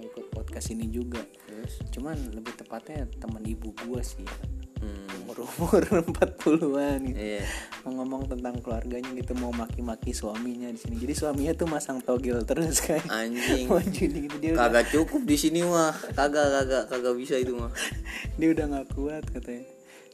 mau 0.58 0.74
ikut 0.74 0.74
podcast 0.74 0.74
ini 0.74 0.86
juga. 0.90 1.22
Terus? 1.46 1.74
cuman 1.94 2.16
lebih 2.34 2.54
tepatnya 2.58 3.06
teman 3.18 3.42
ibu 3.46 3.70
gua 3.86 4.02
sih. 4.02 4.26
Ya. 4.26 4.86
hmm, 4.86 5.26
umur 5.26 5.36
umur 5.42 5.82
40-an 6.06 6.98
gitu. 7.10 7.18
Iya. 7.18 7.42
Mau 7.82 7.92
ngomong 7.98 8.22
tentang 8.30 8.58
keluarganya 8.62 9.10
gitu 9.10 9.34
mau 9.38 9.50
maki-maki 9.50 10.14
suaminya 10.14 10.70
di 10.70 10.78
sini. 10.78 10.98
Jadi 11.02 11.14
suaminya 11.14 11.52
tuh 11.54 11.66
masang 11.66 11.98
togel 11.98 12.42
terus 12.46 12.78
kan. 12.78 13.02
Anjing. 13.10 13.66
Mau 13.70 13.82
judi 13.82 14.30
gitu 14.30 14.36
dia 14.38 14.54
udah, 14.54 14.70
kagak 14.70 14.86
cukup 14.94 15.22
di 15.26 15.36
sini 15.38 15.66
mah. 15.66 15.94
Kagak 16.14 16.46
kagak 16.46 16.84
kagak 16.90 17.14
bisa 17.18 17.34
itu 17.38 17.58
mah. 17.58 17.74
Dia 18.38 18.48
udah 18.54 18.64
nggak 18.70 18.86
kuat 18.94 19.24
katanya. 19.34 19.66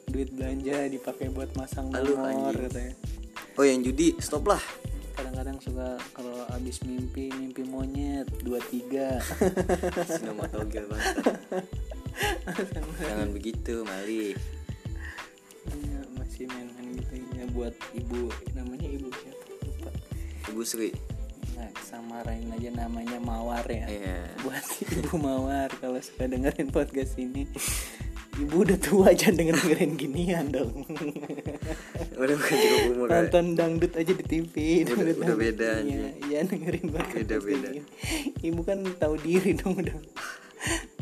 Duit 0.08 0.28
belanja 0.32 0.76
dipakai 0.88 1.28
buat 1.32 1.52
masang 1.56 1.92
Aduh, 1.92 2.16
nomor 2.16 2.52
anjing. 2.52 2.64
katanya. 2.68 2.94
Oh 3.60 3.64
yang 3.64 3.84
judi 3.84 4.16
stop 4.20 4.48
lah 4.48 4.60
kadang-kadang 5.34 5.66
suka 5.66 5.98
kalau 6.14 6.46
abis 6.54 6.78
mimpi 6.86 7.26
mimpi 7.34 7.66
monyet 7.66 8.22
dua 8.46 8.62
tiga. 8.70 9.18
Nama 10.30 10.46
togel 10.46 10.86
banget 10.86 11.42
jangan 13.02 13.34
begitu 13.34 13.82
mali. 13.82 14.38
Iya, 15.74 16.00
masih 16.14 16.46
main-main 16.46 16.86
gitu. 17.02 17.18
Ya 17.34 17.50
buat 17.50 17.74
ibu. 17.98 18.30
Namanya 18.54 18.86
ibu 18.86 19.10
siapa? 19.10 19.44
Lupa. 19.66 19.90
Ibu 20.54 20.62
Sri. 20.62 20.94
Nah 21.58 21.66
samarain 21.82 22.46
aja 22.54 22.70
namanya 22.70 23.18
mawar 23.18 23.66
ya. 23.66 23.90
Iya. 23.90 24.38
Buat 24.46 24.62
ibu 25.02 25.18
mawar 25.18 25.66
kalau 25.82 25.98
suka 25.98 26.30
dengerin 26.30 26.70
podcast 26.70 27.18
ini 27.18 27.50
ibu 28.34 28.56
udah 28.60 28.78
tua 28.78 29.04
aja 29.12 29.30
denger 29.30 29.54
dengerin 29.54 29.92
ginian 29.94 30.46
dong 30.48 30.72
udah 32.20 32.34
bukan 32.34 32.56
cukup 32.56 32.80
umur 32.90 33.06
ya 33.06 33.14
nonton 33.20 33.44
dangdut 33.54 33.92
aja 33.94 34.12
di 34.12 34.24
TV 34.24 34.54
Udah- 34.82 35.18
udah 35.22 35.36
beda, 35.36 35.68
iya 35.68 35.78
anjing. 35.78 36.02
iya 36.26 36.38
dengerin 36.42 36.86
podcast 36.88 37.16
Beda- 37.20 37.40
beda. 37.40 37.68
gini. 37.70 37.86
ibu 38.42 38.60
kan 38.62 38.78
tahu 38.96 39.14
diri 39.18 39.54
dong 39.54 39.78
udah 39.78 39.94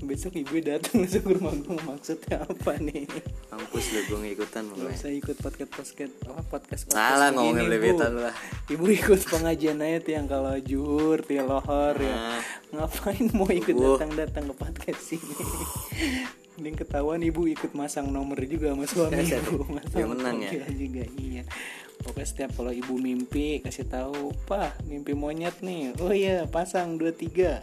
besok 0.03 0.35
ibu 0.35 0.59
datang 0.59 1.07
langsung 1.07 1.23
ke 1.23 1.31
rumah 1.33 1.55
gue 1.55 1.79
maksudnya 1.79 2.43
apa 2.43 2.73
nih 2.77 3.07
kampus 3.47 3.85
lah 3.89 4.03
gue 4.03 4.19
ngikutan 4.21 4.63
Gak 4.65 4.75
pokoknya 4.75 4.97
usah 4.99 5.11
ikut 5.15 5.37
podcast 5.39 5.71
podcast 5.71 6.15
apa 6.27 6.43
podcast 6.43 6.83
salah 6.91 7.31
ngomongin 7.31 7.71
lebetan 7.71 8.11
lu 8.11 8.27
lah 8.27 8.35
Ibu 8.67 8.85
ikut 8.91 9.21
pengajian 9.23 9.79
aja 9.79 9.99
tuh 10.01 10.13
yang 10.13 10.27
kalau 10.27 10.59
juhur, 10.59 11.21
tuh 11.21 11.35
yang 11.37 11.47
lohor 11.47 11.95
ya. 11.95 12.11
Ah. 12.11 12.41
Ngapain 12.73 13.29
mau 13.31 13.47
ikut 13.47 13.71
Ibu. 13.71 13.85
datang-datang 13.95 14.45
ke 14.49 14.55
podcast 14.57 15.03
ini? 15.15 15.35
Mending 16.63 16.79
ketahuan 16.79 17.19
ibu 17.27 17.51
ikut 17.51 17.75
masang 17.75 18.15
nomor 18.15 18.39
juga 18.47 18.71
sama 18.71 18.87
suami 18.87 19.19
ibu. 19.19 19.67
Masang 19.67 19.99
Dia 19.99 20.07
menang 20.07 20.39
ya? 20.47 20.63
juga 20.71 21.03
iya. 21.19 21.43
Pokoknya 22.07 22.23
setiap 22.23 22.55
kalau 22.55 22.71
ibu 22.71 23.03
mimpi 23.03 23.59
kasih 23.67 23.91
tahu, 23.91 24.31
"Pak, 24.47 24.87
mimpi 24.87 25.11
monyet 25.11 25.59
nih." 25.59 25.91
Oh 25.99 26.15
iya, 26.15 26.47
pasang 26.47 27.03
23. 27.03 27.59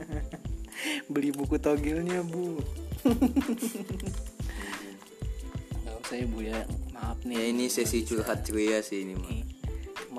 Beli 1.12 1.28
buku 1.36 1.60
togilnya, 1.60 2.24
Bu. 2.24 2.64
Gak 5.84 5.94
usah 6.00 6.16
ya, 6.16 6.24
Bu 6.24 6.40
ya. 6.40 6.64
Maaf 6.96 7.20
nih. 7.28 7.36
ya 7.36 7.44
ini 7.52 7.68
sesi 7.68 8.00
nggak 8.00 8.08
curhat 8.08 8.38
ceria 8.48 8.80
sih 8.80 9.04
ini 9.04 9.12
mah 9.12 9.59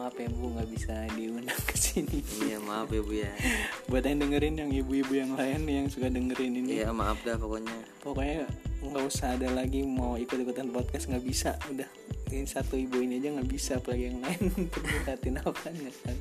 maaf 0.01 0.17
ya 0.17 0.33
bu 0.33 0.49
nggak 0.57 0.69
bisa 0.73 0.93
diundang 1.13 1.61
ke 1.69 1.77
sini. 1.77 2.25
Iya 2.41 2.57
maaf 2.57 2.89
ya 2.89 3.05
bu 3.05 3.13
ya. 3.13 3.29
Buat 3.93 4.09
yang 4.09 4.25
dengerin 4.25 4.57
yang 4.57 4.73
ibu-ibu 4.73 5.13
yang 5.13 5.37
lain 5.37 5.61
yang 5.69 5.85
suka 5.93 6.09
dengerin 6.09 6.57
ini. 6.57 6.81
Iya 6.81 6.89
maaf 6.89 7.21
dah 7.21 7.37
pokoknya. 7.37 7.77
Pokoknya 8.01 8.49
nggak 8.81 9.05
usah 9.05 9.37
ada 9.37 9.53
lagi 9.53 9.85
mau 9.85 10.17
ikut-ikutan 10.17 10.73
podcast 10.73 11.05
nggak 11.05 11.21
bisa. 11.21 11.53
Udah 11.69 11.85
ini 12.33 12.49
satu 12.49 12.81
ibu 12.81 12.97
ini 12.97 13.21
aja 13.21 13.29
nggak 13.29 13.49
bisa 13.53 13.77
apalagi 13.77 14.09
yang 14.09 14.25
lain. 14.25 14.43
Curhatin 14.73 15.37
apa 15.37 15.69
kan 15.69 15.73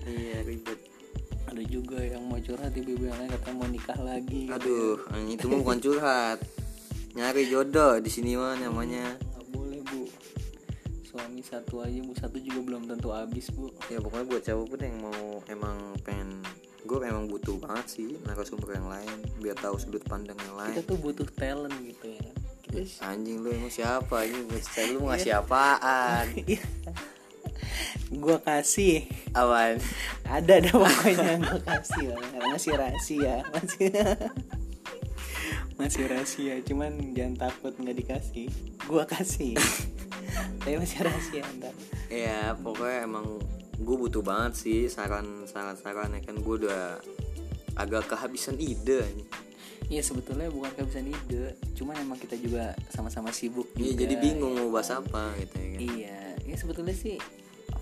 iya 0.04 0.44
ribet. 0.44 0.80
Ada 1.48 1.62
juga 1.64 2.04
yang 2.04 2.20
mau 2.28 2.36
curhat 2.36 2.76
ibu-ibu 2.76 3.08
yang 3.08 3.16
lain 3.16 3.32
katanya 3.32 3.56
mau 3.56 3.66
nikah 3.66 3.98
lagi 3.98 4.46
aduh 4.52 5.02
yang 5.16 5.40
itu 5.40 5.48
mah 5.48 5.58
bukan 5.64 5.80
curhat. 5.80 6.38
Nyari 7.16 7.48
jodoh 7.48 7.96
di 7.96 8.12
sini 8.12 8.36
mah 8.36 8.60
namanya 8.60 9.16
suami 11.40 11.64
satu 11.64 11.74
aja 11.80 11.98
bu. 12.04 12.12
Satu 12.16 12.36
juga 12.40 12.60
belum 12.60 12.82
tentu 12.88 13.08
habis 13.12 13.48
bu. 13.52 13.72
Ya 13.88 13.98
pokoknya 14.00 14.26
buat 14.28 14.42
siapa 14.44 14.62
pun 14.64 14.80
yang 14.80 14.96
mau 15.00 15.40
emang 15.48 15.96
pengen 16.04 16.44
gue 16.80 16.96
emang 17.04 17.28
butuh 17.28 17.60
banget 17.60 17.86
sih 18.00 18.16
narasumber 18.24 18.72
yang 18.72 18.88
lain 18.88 19.12
biar 19.36 19.52
tahu 19.56 19.76
sudut 19.80 20.04
pandang 20.04 20.36
yang 20.36 20.56
lain. 20.56 20.74
Kita 20.76 20.84
tuh 20.84 20.98
butuh 21.00 21.28
talent 21.36 21.76
gitu 21.80 22.06
ya. 22.12 22.28
Kita 22.64 22.80
anjing 23.08 23.40
lu 23.40 23.48
emang 23.52 23.72
siapa 23.72 24.16
ini? 24.28 24.44
Lu 24.92 24.96
mau 25.00 25.12
ngasih 25.12 25.32
apaan? 25.40 26.26
Gua 28.12 28.36
kasih. 28.42 29.08
Awan 29.32 29.80
ada 30.26 30.52
ada 30.58 30.70
pokoknya 30.74 31.40
gue 31.48 31.60
kasih 31.64 32.04
lah. 32.12 32.20
Masih 32.52 32.72
rahasia 32.76 33.34
masih 33.48 33.88
masih 35.80 36.04
rahasia. 36.04 36.54
Cuman 36.68 37.16
jangan 37.16 37.48
takut 37.48 37.72
nggak 37.80 37.96
dikasih. 37.96 38.48
Gua 38.84 39.08
kasih 39.08 39.56
tapi 40.58 40.76
masih 40.76 40.98
rahasia 41.00 41.42
ntar 41.56 41.74
ya 42.06 42.54
pokoknya 42.54 43.04
emang 43.04 43.26
gue 43.76 43.96
butuh 43.98 44.20
banget 44.20 44.52
sih 44.54 44.80
saran 44.86 45.44
saran 45.44 45.74
saran 45.74 46.12
ya 46.12 46.20
kan 46.20 46.36
gue 46.36 46.54
udah 46.60 47.00
agak 47.72 48.06
kehabisan 48.06 48.58
ide. 48.58 49.00
Iya 49.86 50.04
sebetulnya 50.04 50.46
bukan 50.46 50.70
kehabisan 50.70 51.08
ide 51.08 51.56
cuman 51.74 51.96
emang 51.98 52.14
kita 52.14 52.36
juga 52.36 52.70
sama-sama 52.86 53.30
sibuk 53.30 53.66
Iya 53.74 54.04
jadi 54.04 54.14
bingung 54.16 54.52
ya 54.52 54.60
mau 54.60 54.70
bahas 54.70 54.92
kan. 54.92 55.00
apa 55.00 55.22
gitu 55.36 55.54
ya 55.56 55.66
kan. 55.66 55.80
iya 55.80 56.18
ya 56.44 56.54
sebetulnya 56.54 56.94
sih 56.94 57.16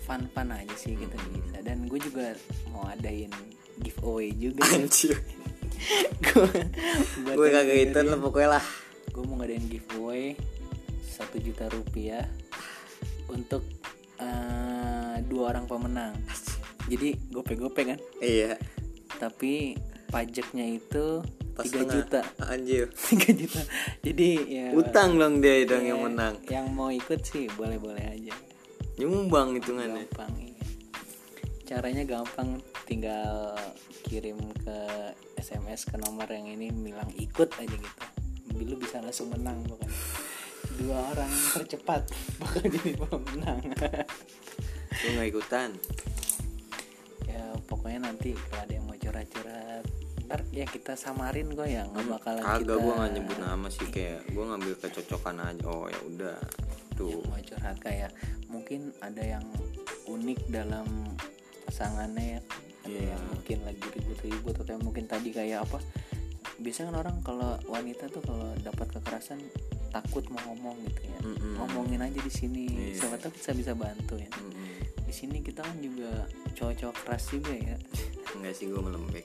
fun 0.01 0.25
fun 0.31 0.49
aja 0.49 0.73
sih 0.73 0.95
kita 0.95 1.19
bisa 1.27 1.59
dan 1.61 1.85
gue 1.85 2.01
juga 2.01 2.33
mau 2.69 2.87
adain 2.87 3.29
giveaway 3.79 4.33
juga 4.33 4.65
Anjir. 4.79 5.19
gue 6.23 6.49
Gue 7.29 7.49
kagak 7.51 7.79
itu 7.83 7.99
lah 7.99 8.19
pokoknya 8.19 8.51
lah. 8.55 8.65
gue 9.09 9.23
mau 9.25 9.37
ngadain 9.37 9.67
giveaway 9.67 10.33
satu 11.19 11.37
juta 11.37 11.67
rupiah 11.67 12.23
untuk 13.29 13.67
eh, 14.17 15.17
dua 15.25 15.51
orang 15.51 15.67
pemenang 15.67 16.15
jadi 16.87 17.13
gope-gope 17.29 17.83
kan 17.85 17.99
Iya. 18.19 18.57
tapi 19.15 19.75
pajaknya 20.09 20.65
itu 20.73 21.21
Pas 21.53 21.67
3 21.67 21.75
tengah. 21.75 21.91
juta 21.91 22.21
Anjir. 22.47 22.87
3 23.13 23.35
juta 23.37 23.61
jadi 24.01 24.29
ya 24.47 24.67
Utang 24.73 25.19
dong 25.19 25.43
dia 25.43 25.67
dong 25.67 25.83
ya, 25.83 25.93
yang 25.93 26.01
menang. 26.01 26.35
yang 26.47 26.67
mau 26.71 26.89
ikut 26.89 27.19
sih 27.21 27.51
boleh-boleh 27.53 28.05
aja 28.05 28.35
Nyumbang 28.97 29.55
hitungannya. 29.55 30.07
gampang 30.07 30.33
iya. 30.39 30.63
caranya 31.65 32.03
gampang 32.03 32.59
tinggal 32.83 33.53
kirim 34.03 34.39
ke 34.57 34.79
SMS 35.37 35.85
ke 35.85 35.99
nomor 35.99 36.25
yang 36.27 36.47
ini 36.47 36.73
bilang 36.73 37.11
ikut 37.15 37.51
aja 37.53 37.69
gitu 37.69 38.03
lu 38.57 38.75
bisa 38.75 38.99
langsung 38.99 39.29
menang 39.29 39.61
pokoknya 39.63 39.93
dua 40.79 40.99
orang 41.11 41.31
tercepat 41.53 42.03
bakal 42.41 42.63
jadi 42.65 42.91
pemenang 42.97 43.59
Lu 44.99 45.09
nggak 45.13 45.29
ikutan. 45.29 45.71
ya 47.25 47.43
pokoknya 47.65 48.01
nanti 48.05 48.33
kalau 48.49 48.63
ada 48.63 48.73
yang 48.73 48.85
mau 48.85 48.97
curhat-curhat 48.97 49.85
ntar 50.25 50.41
ya 50.51 50.65
kita 50.65 50.93
samarin 50.93 51.49
kok 51.51 51.65
ya 51.65 51.87
nggak 51.87 52.05
bakalan 52.07 52.41
kita 52.41 52.53
Kagak 52.53 52.77
gue 52.77 52.93
nggak 52.95 53.13
nyebut 53.15 53.39
nama 53.39 53.67
sih 53.69 53.89
kayak 53.89 54.21
gue 54.29 54.45
ngambil 54.45 54.75
kecocokan 54.77 55.37
aja. 55.41 55.65
Oh 55.65 55.87
ya 55.87 56.01
udah. 56.05 56.37
Tuh. 56.95 57.09
yang 57.15 57.23
mau 57.25 57.39
curhat 57.41 57.77
kayak 57.79 58.11
mungkin 58.47 58.81
ada 58.99 59.23
yang 59.23 59.45
unik 60.05 60.41
dalam 60.49 60.87
pasangannya 61.65 62.37
ya 62.37 62.41
ada 62.41 62.89
Iya. 62.89 63.13
yang 63.13 63.25
mungkin 63.29 63.59
lagi 63.63 63.85
ribut-ribut 63.87 64.55
atau 64.57 64.73
yang 64.73 64.83
mungkin 64.83 65.05
tadi 65.05 65.29
kayak 65.29 65.63
apa 65.63 65.79
biasanya 66.59 66.89
kan 66.91 66.97
orang 66.99 67.17
kalau 67.21 67.51
wanita 67.65 68.09
tuh 68.09 68.19
kalau 68.19 68.49
dapat 68.59 68.89
kekerasan 68.91 69.39
takut 69.91 70.25
mau 70.29 70.41
ngomong 70.47 70.77
gitu 70.85 71.03
ya 71.05 71.19
Mm-mm. 71.21 71.55
ngomongin 71.57 72.01
aja 72.01 72.17
di 72.17 72.31
sini 72.31 72.65
Iya. 72.93 73.01
siapa 73.01 73.17
tahu 73.19 73.33
bisa 73.33 73.51
bisa 73.53 73.73
bantu 73.73 74.15
ya 74.15 74.29
Mm-mm. 74.31 75.03
di 75.03 75.13
sini 75.13 75.41
kita 75.41 75.61
kan 75.61 75.77
juga 75.79 76.25
cowok-cowok 76.55 76.97
keras 76.99 77.25
juga 77.29 77.53
ya 77.53 77.77
Enggak 78.31 78.55
sih 78.55 78.69
gue 78.69 78.77
melembek. 78.77 79.25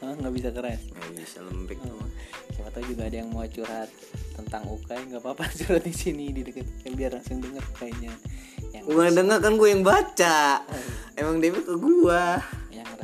oh, 0.00 0.10
nggak 0.10 0.32
bisa 0.32 0.48
keras 0.48 0.80
nggak 0.86 1.12
bisa 1.12 1.38
lembek 1.40 1.78
mah. 1.82 2.10
siapa 2.50 2.70
tahu 2.70 2.84
juga 2.86 3.02
ada 3.04 3.16
yang 3.16 3.28
mau 3.28 3.44
curhat 3.44 3.90
tentang 4.32 4.62
Ukai 4.66 5.00
nggak 5.06 5.20
apa-apa 5.20 5.44
curhat 5.58 5.82
di 5.82 5.92
sini 5.92 6.32
di 6.32 6.40
deket 6.40 6.64
biar 6.90 7.12
langsung 7.12 7.38
denger 7.38 7.60
kayaknya 7.76 8.12
yang 8.70 8.84
gue 8.84 9.06
denger 9.06 9.38
kan 9.38 9.52
gue 9.54 9.68
yang 9.68 9.82
baca 9.82 10.64
emang 11.14 11.36
dia 11.38 11.52
ke 11.52 11.74
gua 11.74 12.40
yang 12.40 12.59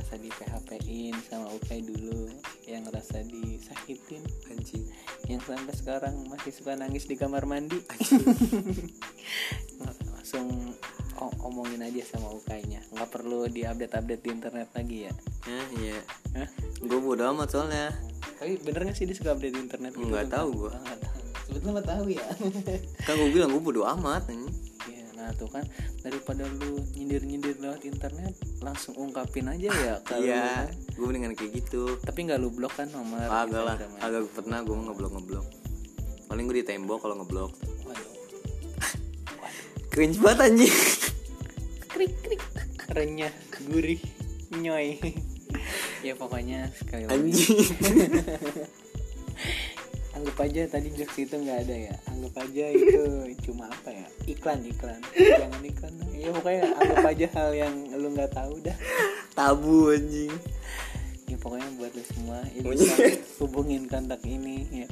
ngerasa 0.07 0.23
di 0.23 0.31
PHP-in 0.31 1.15
sama 1.27 1.51
Ukai 1.51 1.83
dulu 1.83 2.31
yang 2.71 2.87
ngerasa 2.87 3.27
disakitin 3.27 4.23
anjing 4.47 4.87
yang 5.27 5.43
sampai 5.43 5.75
sekarang 5.75 6.15
masih 6.31 6.55
suka 6.55 6.79
nangis 6.79 7.11
di 7.11 7.19
kamar 7.19 7.43
mandi 7.43 7.83
langsung 9.83 10.47
omongin 11.43 11.83
aja 11.83 12.15
sama 12.15 12.31
Ukainya 12.31 12.87
nggak 12.95 13.11
perlu 13.11 13.51
diupdate-update 13.51 14.23
di 14.23 14.31
internet 14.31 14.69
lagi 14.79 14.99
ya 15.11 15.13
Hah, 15.43 15.67
iya 15.75 15.99
Hah? 16.39 16.49
gue 16.87 16.99
bodo 17.03 17.27
amat 17.35 17.51
soalnya 17.51 17.91
tapi 18.39 18.63
bener 18.63 18.87
gak 18.87 18.95
sih 18.95 19.11
dia 19.11 19.19
suka 19.19 19.35
update 19.35 19.59
di 19.59 19.61
internet 19.67 19.91
gitu? 19.99 20.07
Nggak 20.07 20.29
tahu 20.29 20.49
gua. 20.55 20.71
Oh, 20.71 20.83
nggak 20.87 21.01
tahu. 21.03 21.19
sebetulnya 21.47 21.83
ya 22.11 22.27
kan 23.07 23.15
gue 23.17 23.31
bilang 23.33 23.51
gue 23.55 23.63
bodo 23.63 23.83
amat 23.87 24.29
anjing. 24.29 24.51
Iya, 24.91 25.07
nah 25.15 25.31
tuh 25.39 25.47
kan 25.47 25.63
daripada 26.03 26.43
lu 26.43 26.83
nyindir-nyindir 26.99 27.46
lewat 27.77 27.93
internet 27.93 28.33
langsung 28.65 28.97
ungkapin 28.97 29.53
aja 29.53 29.69
ya 29.69 29.95
kalau 30.09 30.25
iya 30.25 30.65
gue 30.97 31.05
mendingan 31.05 31.37
kayak 31.37 31.61
gitu. 31.61 32.01
Tapi 32.01 32.25
nggak 32.25 32.41
lu 32.41 32.49
blok 32.49 32.73
kan 32.73 32.89
nomor 32.89 33.21
agak 33.29 33.63
lah 33.69 33.77
agak 34.01 34.33
pernah 34.33 34.65
gue 34.65 34.73
ngeblok 34.73 35.13
ngeblok 35.13 35.47
paling 36.27 36.49
gue 36.49 36.57
di 36.57 36.65
tembok 36.65 37.05
kalau 37.05 37.21
ngeblok. 37.21 37.53
Waduh. 37.85 38.09
cringe 39.93 40.17
banget 40.25 40.39
anjing. 40.49 40.77
Krik 41.93 42.13
krik. 42.25 42.43
Renyah 42.97 43.35
gurih 43.69 44.01
nyoy. 44.57 44.97
Ya 46.01 46.17
pokoknya 46.17 46.73
sekali 46.81 47.05
lagi. 47.05 47.13
Anjing 47.13 47.61
anggap 50.17 50.37
aja 50.49 50.61
tadi 50.73 50.89
jokes 50.97 51.17
itu 51.21 51.37
nggak 51.37 51.59
ada 51.69 51.77
ya. 51.77 51.95
Anggap 52.09 52.35
aja 52.49 52.65
itu 52.81 53.03
cuma 53.45 53.69
apa 53.69 53.91
ya? 53.93 54.09
Iklan 54.25 54.61
iklan. 54.65 55.01
Jangan 55.13 55.63
iklan 55.63 55.93
dong. 56.01 56.13
ya 56.17 56.29
pokoknya 56.33 56.63
anggap 56.73 57.07
aja 57.13 57.27
hal 57.37 57.51
yang 57.53 57.75
lu 57.93 58.09
nggak 58.17 58.33
tahu 58.33 58.55
dah. 58.65 58.77
Tabu 59.37 59.93
anjing. 59.93 60.33
Ya 61.29 61.37
pokoknya 61.37 61.69
buat 61.77 61.93
lu 61.93 62.05
semua 62.09 62.39
ya 62.57 62.61
bisa 62.65 62.95
hubungin 63.45 63.85
kontak 63.85 64.25
ini 64.25 64.65
ya. 64.73 64.89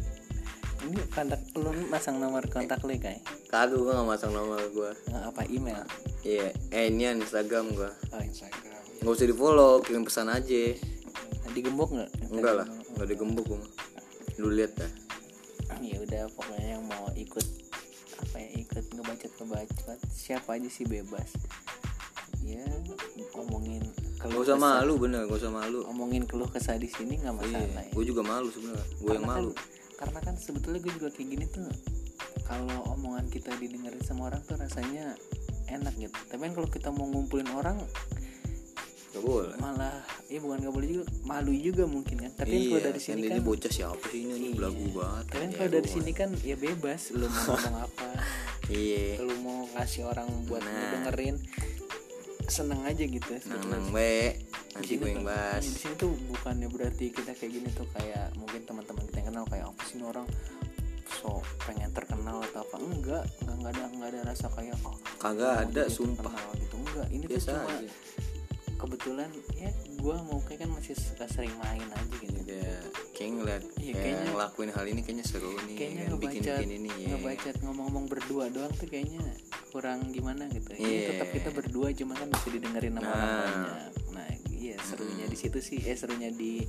Ini 0.85 1.01
kontak 1.09 1.41
lu 1.57 1.73
masang 1.89 2.21
nomor 2.21 2.45
kontak 2.53 2.85
lu 2.85 2.93
kayak 3.01 3.25
kagak 3.49 3.81
gue 3.81 3.93
gak 3.95 4.05
masang 4.05 4.37
nomor 4.37 4.61
gue 4.69 4.91
apa 5.17 5.43
email? 5.49 5.81
Iya 6.21 6.53
eh 6.69 6.93
ini 6.93 7.09
Instagram 7.25 7.73
gue 7.73 7.89
oh 7.89 8.21
Instagram. 8.21 8.83
Nggak 9.01 9.15
usah 9.17 9.27
di 9.27 9.35
follow 9.35 9.73
kirim 9.81 10.05
pesan 10.05 10.29
aja. 10.29 10.77
Digembok 11.55 11.97
nggak? 11.97 12.11
Enggak 12.35 12.55
lah 12.61 12.69
nggak 12.99 13.09
digembok 13.09 13.45
gue 13.49 13.59
mah. 13.63 13.94
Lu 14.39 14.49
lihat 14.51 14.73
dah. 14.75 14.93
Ya 15.81 15.97
udah 16.01 16.23
pokoknya 16.33 16.77
yang 16.79 16.85
mau 16.85 17.09
ikut 17.15 17.47
apa 18.15 18.37
ya 18.39 18.51
ikut 18.57 18.85
ngebacot 18.95 19.33
ngebacot 19.41 19.99
siapa 20.09 20.57
aja 20.57 20.69
sih 20.69 20.85
bebas. 20.85 21.31
Ya 22.45 22.65
omongin 23.35 23.81
gak 24.21 24.29
keluh 24.31 24.45
usah 24.45 24.57
kesah- 24.57 24.81
malu 24.81 24.93
bener 25.01 25.25
gak 25.25 25.41
usah 25.41 25.53
malu. 25.53 25.81
Omongin 25.89 26.25
keluh 26.29 26.49
kesah 26.49 26.77
di 26.77 26.89
sini 26.89 27.17
nggak 27.19 27.35
masalah 27.35 27.65
iya 27.65 27.83
ya. 27.83 27.93
gue 27.93 28.05
juga 28.05 28.23
malu 28.23 28.49
sebenarnya. 28.53 28.87
Gue 29.01 29.13
yang 29.13 29.25
Karena 29.25 29.37
malu. 29.41 29.51
kan, 29.53 29.65
karena 29.95 30.19
kan 30.21 30.35
sebetulnya 30.37 30.79
gue 30.81 30.93
juga 30.93 31.09
kayak 31.11 31.29
gini 31.29 31.45
tuh. 31.49 31.69
Kalau 32.45 32.79
omongan 32.93 33.27
kita 33.33 33.57
didengerin 33.57 34.05
sama 34.05 34.29
orang 34.29 34.45
tuh 34.45 34.61
rasanya 34.61 35.17
enak 35.73 35.97
gitu. 35.97 36.13
Tapi 36.29 36.41
kan 36.45 36.53
kalau 36.53 36.69
kita 36.69 36.89
mau 36.93 37.09
ngumpulin 37.09 37.49
orang 37.57 37.81
gak 39.15 39.23
boleh. 39.23 39.55
Malah 39.57 39.95
ya 40.27 40.39
bukan 40.39 40.59
nggak 40.59 40.75
boleh 40.75 40.89
juga 40.91 41.05
malu 41.23 41.53
juga 41.53 41.85
mungkin 41.85 42.17
kan 42.19 42.33
tapi 42.35 42.51
kan 42.51 42.63
kalau 42.67 42.83
dari 42.85 43.01
sini 43.01 43.21
ini 43.21 43.29
kan 43.31 43.41
bocah 43.41 43.71
siapa 43.71 44.05
sih 44.05 44.21
ini? 44.21 44.33
Ini 44.35 44.47
Iya. 44.47 44.57
belagu 44.57 44.87
banget 44.91 45.25
tapi 45.25 45.37
kan 45.37 45.47
Ya, 45.47 45.57
kalau 45.57 45.71
dari 45.73 45.89
sini 45.89 46.11
kan 46.13 46.29
ya 46.41 46.57
bebas 46.57 47.01
lu 47.11 47.25
mau 47.25 47.43
ngomong 47.49 47.77
apa. 47.87 48.09
Iya. 48.67 49.07
Lu 49.21 49.35
mau 49.39 49.59
ngasih 49.71 50.03
orang 50.05 50.29
buat 50.45 50.61
Nah. 50.61 50.91
dengerin 50.99 51.37
seneng 52.45 52.81
aja 52.83 53.01
gitu 53.01 53.31
sebetulnya. 53.33 53.73
nang 53.73 53.89
be. 53.89 54.37
Nanti 54.75 54.93
gue 54.97 55.07
yang 55.09 55.23
bahas. 55.23 55.63
di 55.63 55.71
sini 55.73 55.95
tuh 55.95 56.11
bukannya 56.27 56.67
berarti 56.67 57.09
kita 57.09 57.33
kayak 57.33 57.53
gini 57.53 57.69
tuh 57.71 57.87
kayak 57.91 58.35
mungkin 58.35 58.61
teman-teman 58.63 59.07
kita 59.07 59.17
yang 59.17 59.29
kenal 59.31 59.45
kayak 59.47 59.65
apa 59.65 59.81
sih 59.85 59.95
ini 59.95 60.05
orang 60.05 60.27
so 61.07 61.39
pengen 61.63 61.89
terkenal 61.89 62.43
atau 62.43 62.61
apa? 62.61 62.77
Enggak 62.77 63.23
enggak 63.41 63.55
enggak 63.55 63.71
ada 63.71 63.83
enggak 63.89 64.09
ada 64.11 64.21
rasa 64.27 64.47
kayak 64.51 64.75
oh 64.83 64.93
kagak 65.17 65.55
ada 65.63 65.83
sumpah. 65.87 66.35
gitu. 66.55 66.75
Enggak 66.77 67.07
ini 67.09 67.25
tuh 67.25 67.39
cuma 67.41 67.63
aja 67.71 67.89
kebetulan 68.85 69.31
ya 69.57 69.71
gua 69.99 70.21
mau 70.23 70.39
kayak 70.45 70.65
kan 70.65 70.71
masih 70.73 70.93
suka 70.95 71.25
sering 71.27 71.53
main 71.59 71.81
aja 71.83 72.05
gitu. 72.21 72.39
Kayak 72.45 72.81
kayak 73.17 73.31
ngeliat 73.33 73.63
Iya, 73.65 73.73
kayak 73.73 73.95
kayaknya- 73.97 74.27
ngelakuin 74.31 74.71
hal 74.71 74.85
ini 74.87 75.01
kayaknya 75.01 75.25
seru 75.25 75.51
nih 75.57 75.77
kayaknya 75.77 76.03
kan, 76.05 76.19
bikin 76.21 76.43
bikin 76.45 76.71
ini 76.71 76.91
ya 77.09 77.17
ngomong-ngomong 77.65 78.05
berdua 78.07 78.45
doang 78.53 78.73
tuh 78.75 78.87
kayaknya 78.87 79.23
kurang 79.73 80.13
gimana 80.13 80.45
gitu. 80.53 80.71
Ini 80.75 80.85
Iya. 80.85 81.09
tetap 81.17 81.29
kita 81.33 81.49
berdua 81.51 81.89
cuma 81.91 82.15
kan 82.15 82.29
bisa 82.29 82.47
didengerin 82.53 82.93
sama 82.95 83.09
orang 83.09 83.25
Nah. 83.25 83.43
banyak. 83.43 83.93
Nah 84.13 84.29
iya 84.53 84.75
serunya 84.83 85.27
di 85.27 85.37
situ 85.37 85.59
sih 85.59 85.79
eh 85.83 85.97
serunya 85.97 86.29
di 86.31 86.63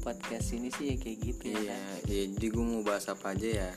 podcast 0.00 0.54
ini 0.54 0.70
sih 0.70 0.94
ya 0.94 0.96
kayak 0.96 1.18
gitu 1.18 1.44
ya 1.50 1.58
iya 1.58 1.74
kan. 1.74 1.98
ya, 2.06 2.22
jadi 2.30 2.46
gue 2.46 2.64
mau 2.64 2.82
bahas 2.82 3.04
apa 3.08 3.34
aja 3.34 3.48
ya? 3.66 3.70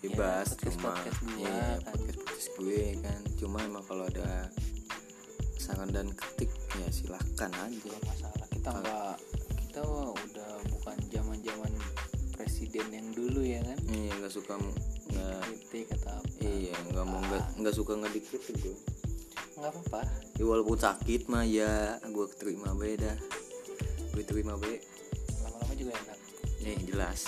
Bebas 0.00 0.16
Ya, 0.48 0.56
podcast- 0.56 0.62
cuma 0.74 0.90
podcast 0.90 1.20
gua 1.20 1.36
iya 1.38 1.52
kan. 1.78 1.94
podcast 1.94 2.18
podcast 2.18 2.48
gue 2.56 2.80
kan. 2.98 3.20
Cuma 3.36 3.58
emang 3.60 3.84
kalau 3.84 4.04
ada 4.04 4.28
saran 5.58 5.90
dan 5.90 6.10
kritik 6.10 6.50
ya 6.82 6.90
silahkan 6.90 7.50
aja. 7.54 7.90
Gak 7.94 8.02
masalah. 8.06 8.46
Kita 8.50 8.70
nggak 8.74 9.14
kita 9.62 9.80
udah 9.86 10.52
bukan 10.74 10.96
zaman 11.08 11.38
zaman 11.40 11.72
presiden 12.34 12.86
yang 12.90 13.08
dulu 13.14 13.40
ya 13.46 13.60
kan? 13.62 13.78
Iya 13.88 14.12
nggak 14.18 14.32
suka 14.34 14.54
nggak 14.58 15.40
atau 15.72 16.12
apa. 16.20 16.40
Iya 16.42 16.74
nggak 16.92 17.06
mau 17.06 17.20
nggak 17.22 17.44
nggak 17.62 17.74
suka 17.74 17.92
nggak 17.96 18.12
dikritik 18.12 18.56
gue 18.60 18.76
nggak 19.56 19.70
apa-apa. 19.72 20.02
Ya, 20.36 20.44
walaupun 20.44 20.78
sakit 20.80 21.30
mah 21.30 21.44
ya 21.46 21.96
gue 22.02 22.26
terima 22.34 22.74
beda 22.74 23.14
gue 24.12 24.24
terima 24.28 24.60
be 24.60 24.82
lama-lama 25.40 25.72
juga 25.72 25.92
enak. 25.96 26.18
Ya 26.60 26.72
jelas. 26.84 27.20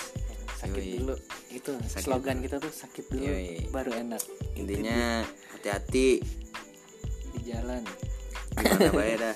Sakit 0.61 0.83
Yoi. 0.85 0.93
dulu. 1.01 1.15
Itu 1.49 1.71
Sakit 1.81 2.05
slogan 2.05 2.37
kita 2.45 2.61
tuh 2.61 2.69
sakit 2.69 3.05
dulu 3.09 3.25
Yoi. 3.25 3.73
baru 3.73 3.91
enak. 3.97 4.21
Intinya 4.53 5.25
hati-hati. 5.57 6.21
Di 7.33 7.39
jalan. 7.41 7.81
Gimana 8.55 8.89
bae 8.93 9.15
dah 9.19 9.35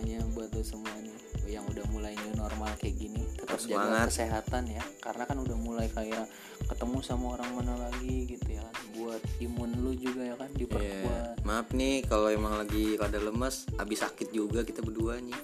pokoknya 0.00 0.24
buat 0.32 0.48
lo 0.56 0.64
semua 0.64 0.96
nih 0.96 1.12
yang 1.52 1.64
udah 1.68 1.84
mulai 1.92 2.16
new 2.16 2.32
normal 2.32 2.72
kayak 2.80 2.96
gini 2.96 3.20
tetap 3.36 3.60
Tetap 3.60 3.68
jaga 3.68 3.84
semangat. 3.84 4.06
kesehatan 4.08 4.62
ya. 4.72 4.84
Karena 4.96 5.22
kan 5.28 5.36
udah 5.44 5.56
mulai 5.60 5.86
kayak 5.92 6.24
ketemu 6.72 6.96
sama 7.04 7.36
orang 7.36 7.50
mana 7.52 7.76
lagi 7.76 8.24
gitu 8.24 8.48
ya 8.48 8.64
kan. 8.64 8.74
Buat 8.96 9.20
imun 9.44 9.70
lu 9.76 9.92
juga 9.92 10.24
ya 10.24 10.40
kan 10.40 10.48
diperkuat. 10.56 11.44
Maaf 11.44 11.76
nih 11.76 12.08
kalau 12.08 12.32
emang 12.32 12.56
lagi 12.56 12.96
rada 12.96 13.20
lemes 13.20 13.68
habis 13.76 14.00
sakit 14.00 14.32
juga 14.32 14.64
kita 14.64 14.80
berdua 14.80 15.20
nih. 15.20 15.36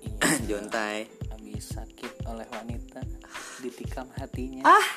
Iya. 0.00 0.16
Jontai. 0.56 1.04
Habis 1.28 1.76
sakit 1.76 2.24
oleh 2.24 2.48
wanita 2.48 3.04
ditikam 3.60 4.08
hatinya. 4.16 4.64
Ah. 4.64 4.88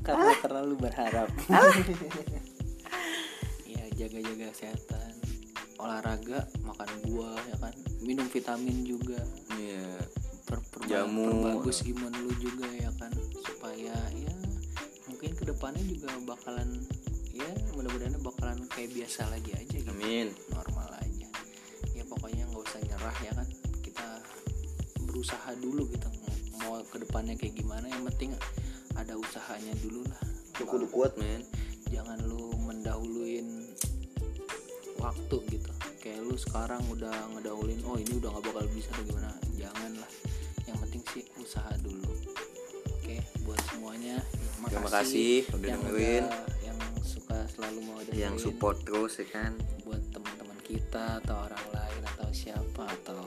karena 0.00 0.32
terlalu 0.40 0.88
berharap. 0.88 1.28
Ya 3.68 3.84
jaga-jaga 3.94 4.50
kesehatan 4.50 5.09
olahraga 5.80 6.44
makan 6.62 6.88
buah 7.08 7.40
ya 7.48 7.56
kan? 7.58 7.74
Minum 8.04 8.26
vitamin 8.28 8.84
juga. 8.84 9.20
Iya. 9.56 10.04
Per, 10.44 10.58
perba- 10.72 10.88
Jamu. 10.90 11.26
perbagus 11.30 11.86
imun 11.86 12.12
lu 12.20 12.32
juga 12.36 12.66
ya 12.68 12.90
kan? 12.98 13.12
Supaya 13.40 13.94
ya 14.14 14.34
mungkin 15.06 15.30
ke 15.36 15.44
depannya 15.46 15.82
juga 15.84 16.10
bakalan 16.24 16.68
ya 17.30 17.46
mudah-mudahan 17.76 18.18
bakalan 18.20 18.58
kayak 18.72 18.90
biasa 18.92 19.28
lagi 19.30 19.52
aja 19.54 19.76
gitu. 19.80 19.90
Amin. 19.90 20.34
Normal 20.50 20.90
aja. 21.00 21.28
Ya 21.94 22.04
pokoknya 22.04 22.44
nggak 22.50 22.62
usah 22.66 22.80
nyerah 22.82 23.16
ya 23.22 23.32
kan? 23.36 23.48
Kita 23.80 24.06
berusaha 25.06 25.50
dulu 25.60 25.86
gitu. 25.90 26.08
Mau 26.60 26.82
ke 26.84 27.00
depannya 27.00 27.34
kayak 27.38 27.56
gimana 27.56 27.88
yang 27.88 28.04
penting 28.12 28.36
ada 28.98 29.16
usahanya 29.16 29.72
dulu 29.80 30.04
lah. 30.04 30.20
Lu 30.60 30.64
kudu 30.68 30.86
kuat 30.92 31.16
men. 31.16 31.40
Jangan 31.90 32.22
lu 32.26 32.54
mendahuluin 32.60 33.69
waktu 35.10 35.36
gitu. 35.50 35.70
Kayak 35.98 36.20
lu 36.22 36.34
sekarang 36.34 36.80
udah 36.88 37.10
ngedahulin 37.34 37.80
oh 37.84 37.94
ini 37.94 38.16
udah 38.16 38.30
nggak 38.30 38.44
bakal 38.46 38.64
bisa 38.70 38.88
atau 38.90 39.04
gimana? 39.04 39.30
Jangan 39.52 39.90
lah 39.96 40.10
yang 40.64 40.78
penting 40.78 41.02
sih 41.08 41.24
usaha 41.36 41.72
dulu. 41.78 42.14
Oke 42.94 43.16
buat 43.42 43.60
semuanya 43.66 44.22
Terima 44.62 44.86
kasih. 44.88 45.44
udah 45.50 45.66
yang 45.68 45.82
dengerin. 45.82 46.24
udah- 46.24 46.46
yang 46.62 46.78
suka 47.02 47.36
selalu 47.48 47.78
mau 47.82 47.98
dengerin. 47.98 48.22
Yang 48.22 48.34
support 48.40 48.76
terus 48.80 49.18
ya 49.18 49.26
kan? 49.28 49.52
Buat 49.82 50.02
teman-teman 50.08 50.58
kita 50.62 51.18
atau 51.20 51.36
orang 51.42 51.64
lain 51.68 52.00
atau 52.08 52.28
siapa 52.30 52.84
atau 52.86 53.20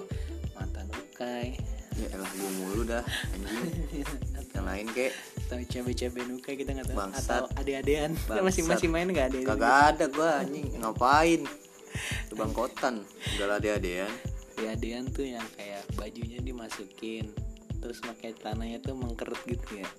mantan 0.53 0.87
ukai. 0.89 1.59
Ya 1.93 2.07
elah 2.09 2.31
gue 2.31 2.51
mulu 2.55 2.81
dah 2.83 3.03
anjing. 3.29 3.69
Yang 4.53 4.65
lain 4.65 4.85
kek. 4.89 5.11
Atau 5.43 5.57
cewek-cewek 5.61 6.23
nukai 6.23 6.53
kita 6.55 6.71
nggak 6.71 6.87
tahu. 6.87 6.97
Bangsat. 6.97 7.41
atau 7.43 7.45
ade-adean 7.53 8.17
masih 8.45 8.63
masih 8.63 8.87
main 8.87 9.05
nggak 9.05 9.29
ade 9.29 9.39
kagak 9.43 9.73
ada 9.91 10.05
gua 10.07 10.41
anjing. 10.41 10.73
Ngapain 10.73 11.41
Itu 12.27 12.33
bangkotan 12.35 13.05
udah 13.37 13.47
lah 13.47 13.59
ya 13.61 13.77
ade-adean 13.77 15.09
tuh 15.11 15.25
yang 15.27 15.45
kayak 15.57 15.83
bajunya 15.97 16.39
dimasukin 16.39 17.33
terus 17.83 17.99
pakai 17.99 18.31
tanahnya 18.37 18.79
tuh 18.79 18.95
mengkerut 18.95 19.39
gitu 19.43 19.83
ya. 19.83 19.89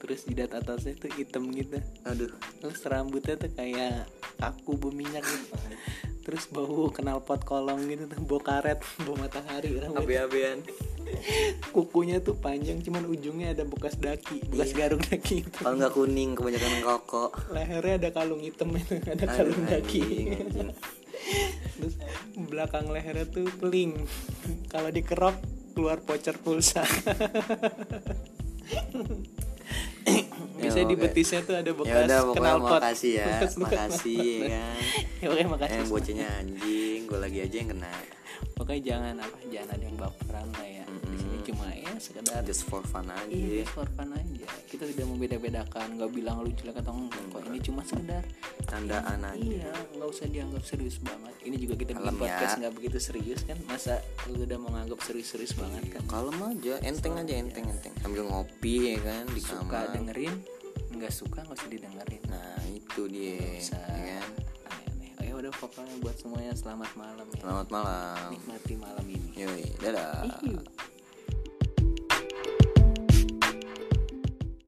Terus 0.00 0.24
jidat 0.24 0.56
atasnya 0.56 0.96
tuh 0.96 1.12
hitam 1.12 1.52
gitu. 1.52 1.76
Aduh. 2.08 2.32
Terus 2.62 2.80
rambutnya 2.88 3.36
tuh 3.36 3.52
kayak 3.52 4.08
aku 4.40 4.80
berminyak 4.80 5.24
gitu 5.24 5.56
terus 6.26 6.50
bau 6.50 6.90
kenal 6.90 7.22
pot 7.22 7.38
kolong 7.46 7.86
gitu 7.86 8.10
tuh 8.10 8.18
bau 8.26 8.42
karet 8.42 8.82
bau 9.06 9.14
matahari 9.14 9.78
rambut 9.78 10.02
abe-abean. 10.02 10.58
Kukunya 11.70 12.18
tuh 12.18 12.34
panjang 12.34 12.82
cuman 12.82 13.06
ujungnya 13.06 13.54
ada 13.54 13.62
bekas 13.62 13.94
daki 13.94 14.42
bekas 14.50 14.74
garuk 14.74 15.06
daki 15.06 15.46
itu. 15.46 15.58
Kalau 15.62 15.78
nggak 15.78 15.94
kuning 15.94 16.34
kebanyakan 16.34 16.82
rokok. 16.82 17.30
Lehernya 17.54 17.94
ada 18.02 18.10
kalung 18.10 18.42
hitam 18.42 18.74
itu 18.74 18.98
ada 19.14 19.26
kalung 19.30 19.62
daki. 19.70 20.34
terus 21.78 21.94
belakang 22.34 22.90
lehernya 22.90 23.30
tuh 23.30 23.46
keling. 23.62 23.94
Kalau 24.66 24.90
dikerok 24.90 25.38
keluar 25.78 26.02
voucher 26.02 26.34
pulsa 26.42 26.82
bisa 30.62 30.80
di 30.86 30.94
oke. 30.96 31.02
betisnya 31.04 31.40
tuh 31.44 31.54
ada 31.58 31.70
bekas 31.74 32.06
udah 32.06 32.20
pokoknya 32.32 32.42
knalpot 32.42 32.80
makasih 32.80 33.12
ya 33.18 33.26
makasih 33.58 34.18
ya 34.22 34.48
kan. 34.50 34.76
Ya 35.20 35.26
pokoknya 35.32 35.48
makasih. 35.48 35.76
Yang 35.76 35.90
bocahnya 35.90 36.26
anjing 36.40 37.00
gue 37.06 37.18
lagi 37.18 37.38
aja 37.40 37.56
yang 37.56 37.70
kena. 37.72 37.94
Pokoknya 38.52 38.82
jangan 38.84 39.14
apa 39.20 39.36
jangan 39.48 39.68
ada 39.72 39.84
yang 39.84 39.96
baperan 39.96 40.46
lah 40.52 40.66
ya 40.68 40.75
cuma 41.56 41.72
ya 41.72 41.88
sekedar 41.96 42.44
just 42.44 42.62
for 42.64 42.84
fun 42.84 43.08
aja 43.08 43.24
Iya, 43.26 43.64
just 43.64 43.72
for 43.72 43.88
fun 43.90 44.12
aja. 44.12 44.44
Kita 44.66 44.84
tidak 44.84 45.06
membeda-bedakan, 45.06 45.96
nggak 45.96 46.10
bilang 46.12 46.36
lu 46.38 46.52
jelek 46.52 46.76
atau 46.76 46.92
enggak 46.92 47.24
kok. 47.26 47.40
Ini 47.46 47.58
cuma 47.62 47.80
sekedar 47.80 48.22
tandaan 48.62 49.20
aja 49.24 49.40
Iya, 49.40 49.72
nggak 49.90 50.04
usah 50.06 50.26
dianggap 50.26 50.62
serius 50.62 51.00
banget. 51.00 51.32
Ini 51.40 51.56
juga 51.56 51.74
kita 51.74 51.90
bikin 51.94 52.14
podcast 52.14 52.52
ya. 52.52 52.58
nggak 52.60 52.74
begitu 52.74 52.98
serius 52.98 53.40
kan? 53.42 53.56
Masa 53.64 53.94
lu 54.26 54.42
udah 54.42 54.58
mau 54.58 54.70
nganggap 54.70 55.00
serius-serius 55.00 55.54
banget 55.54 55.82
kan? 55.88 56.02
kalem 56.06 56.36
aja 56.44 56.74
enteng 56.82 57.14
aja 57.14 57.34
enteng 57.34 57.64
enteng 57.66 57.94
sambil 57.98 58.22
ngopi 58.24 58.92
ya 58.92 58.98
kan 59.00 59.24
di 59.28 59.40
Suka 59.40 59.64
kamar 59.64 59.86
dengerin, 59.92 60.34
nggak 60.92 61.08
suka 61.10 61.38
nggak 61.40 61.56
usah 61.56 61.70
didengerin. 61.70 62.22
nah 62.26 62.60
itu 62.68 63.00
dia 63.06 63.38
ya 63.38 63.62
kan 64.18 64.28
Aneh-aneh. 64.66 65.10
Oh 65.16 65.24
ya 65.24 65.34
udah 65.36 65.52
pokoknya 65.54 65.94
buat 65.98 66.16
semuanya 66.16 66.52
selamat 66.52 66.90
malam 66.94 67.26
ya. 67.28 67.38
selamat 67.40 67.68
malam 67.70 68.28
Nikmati 68.30 68.74
malam 68.76 69.04
ini. 69.06 69.28
yoi 69.32 69.64
dadah. 69.78 70.26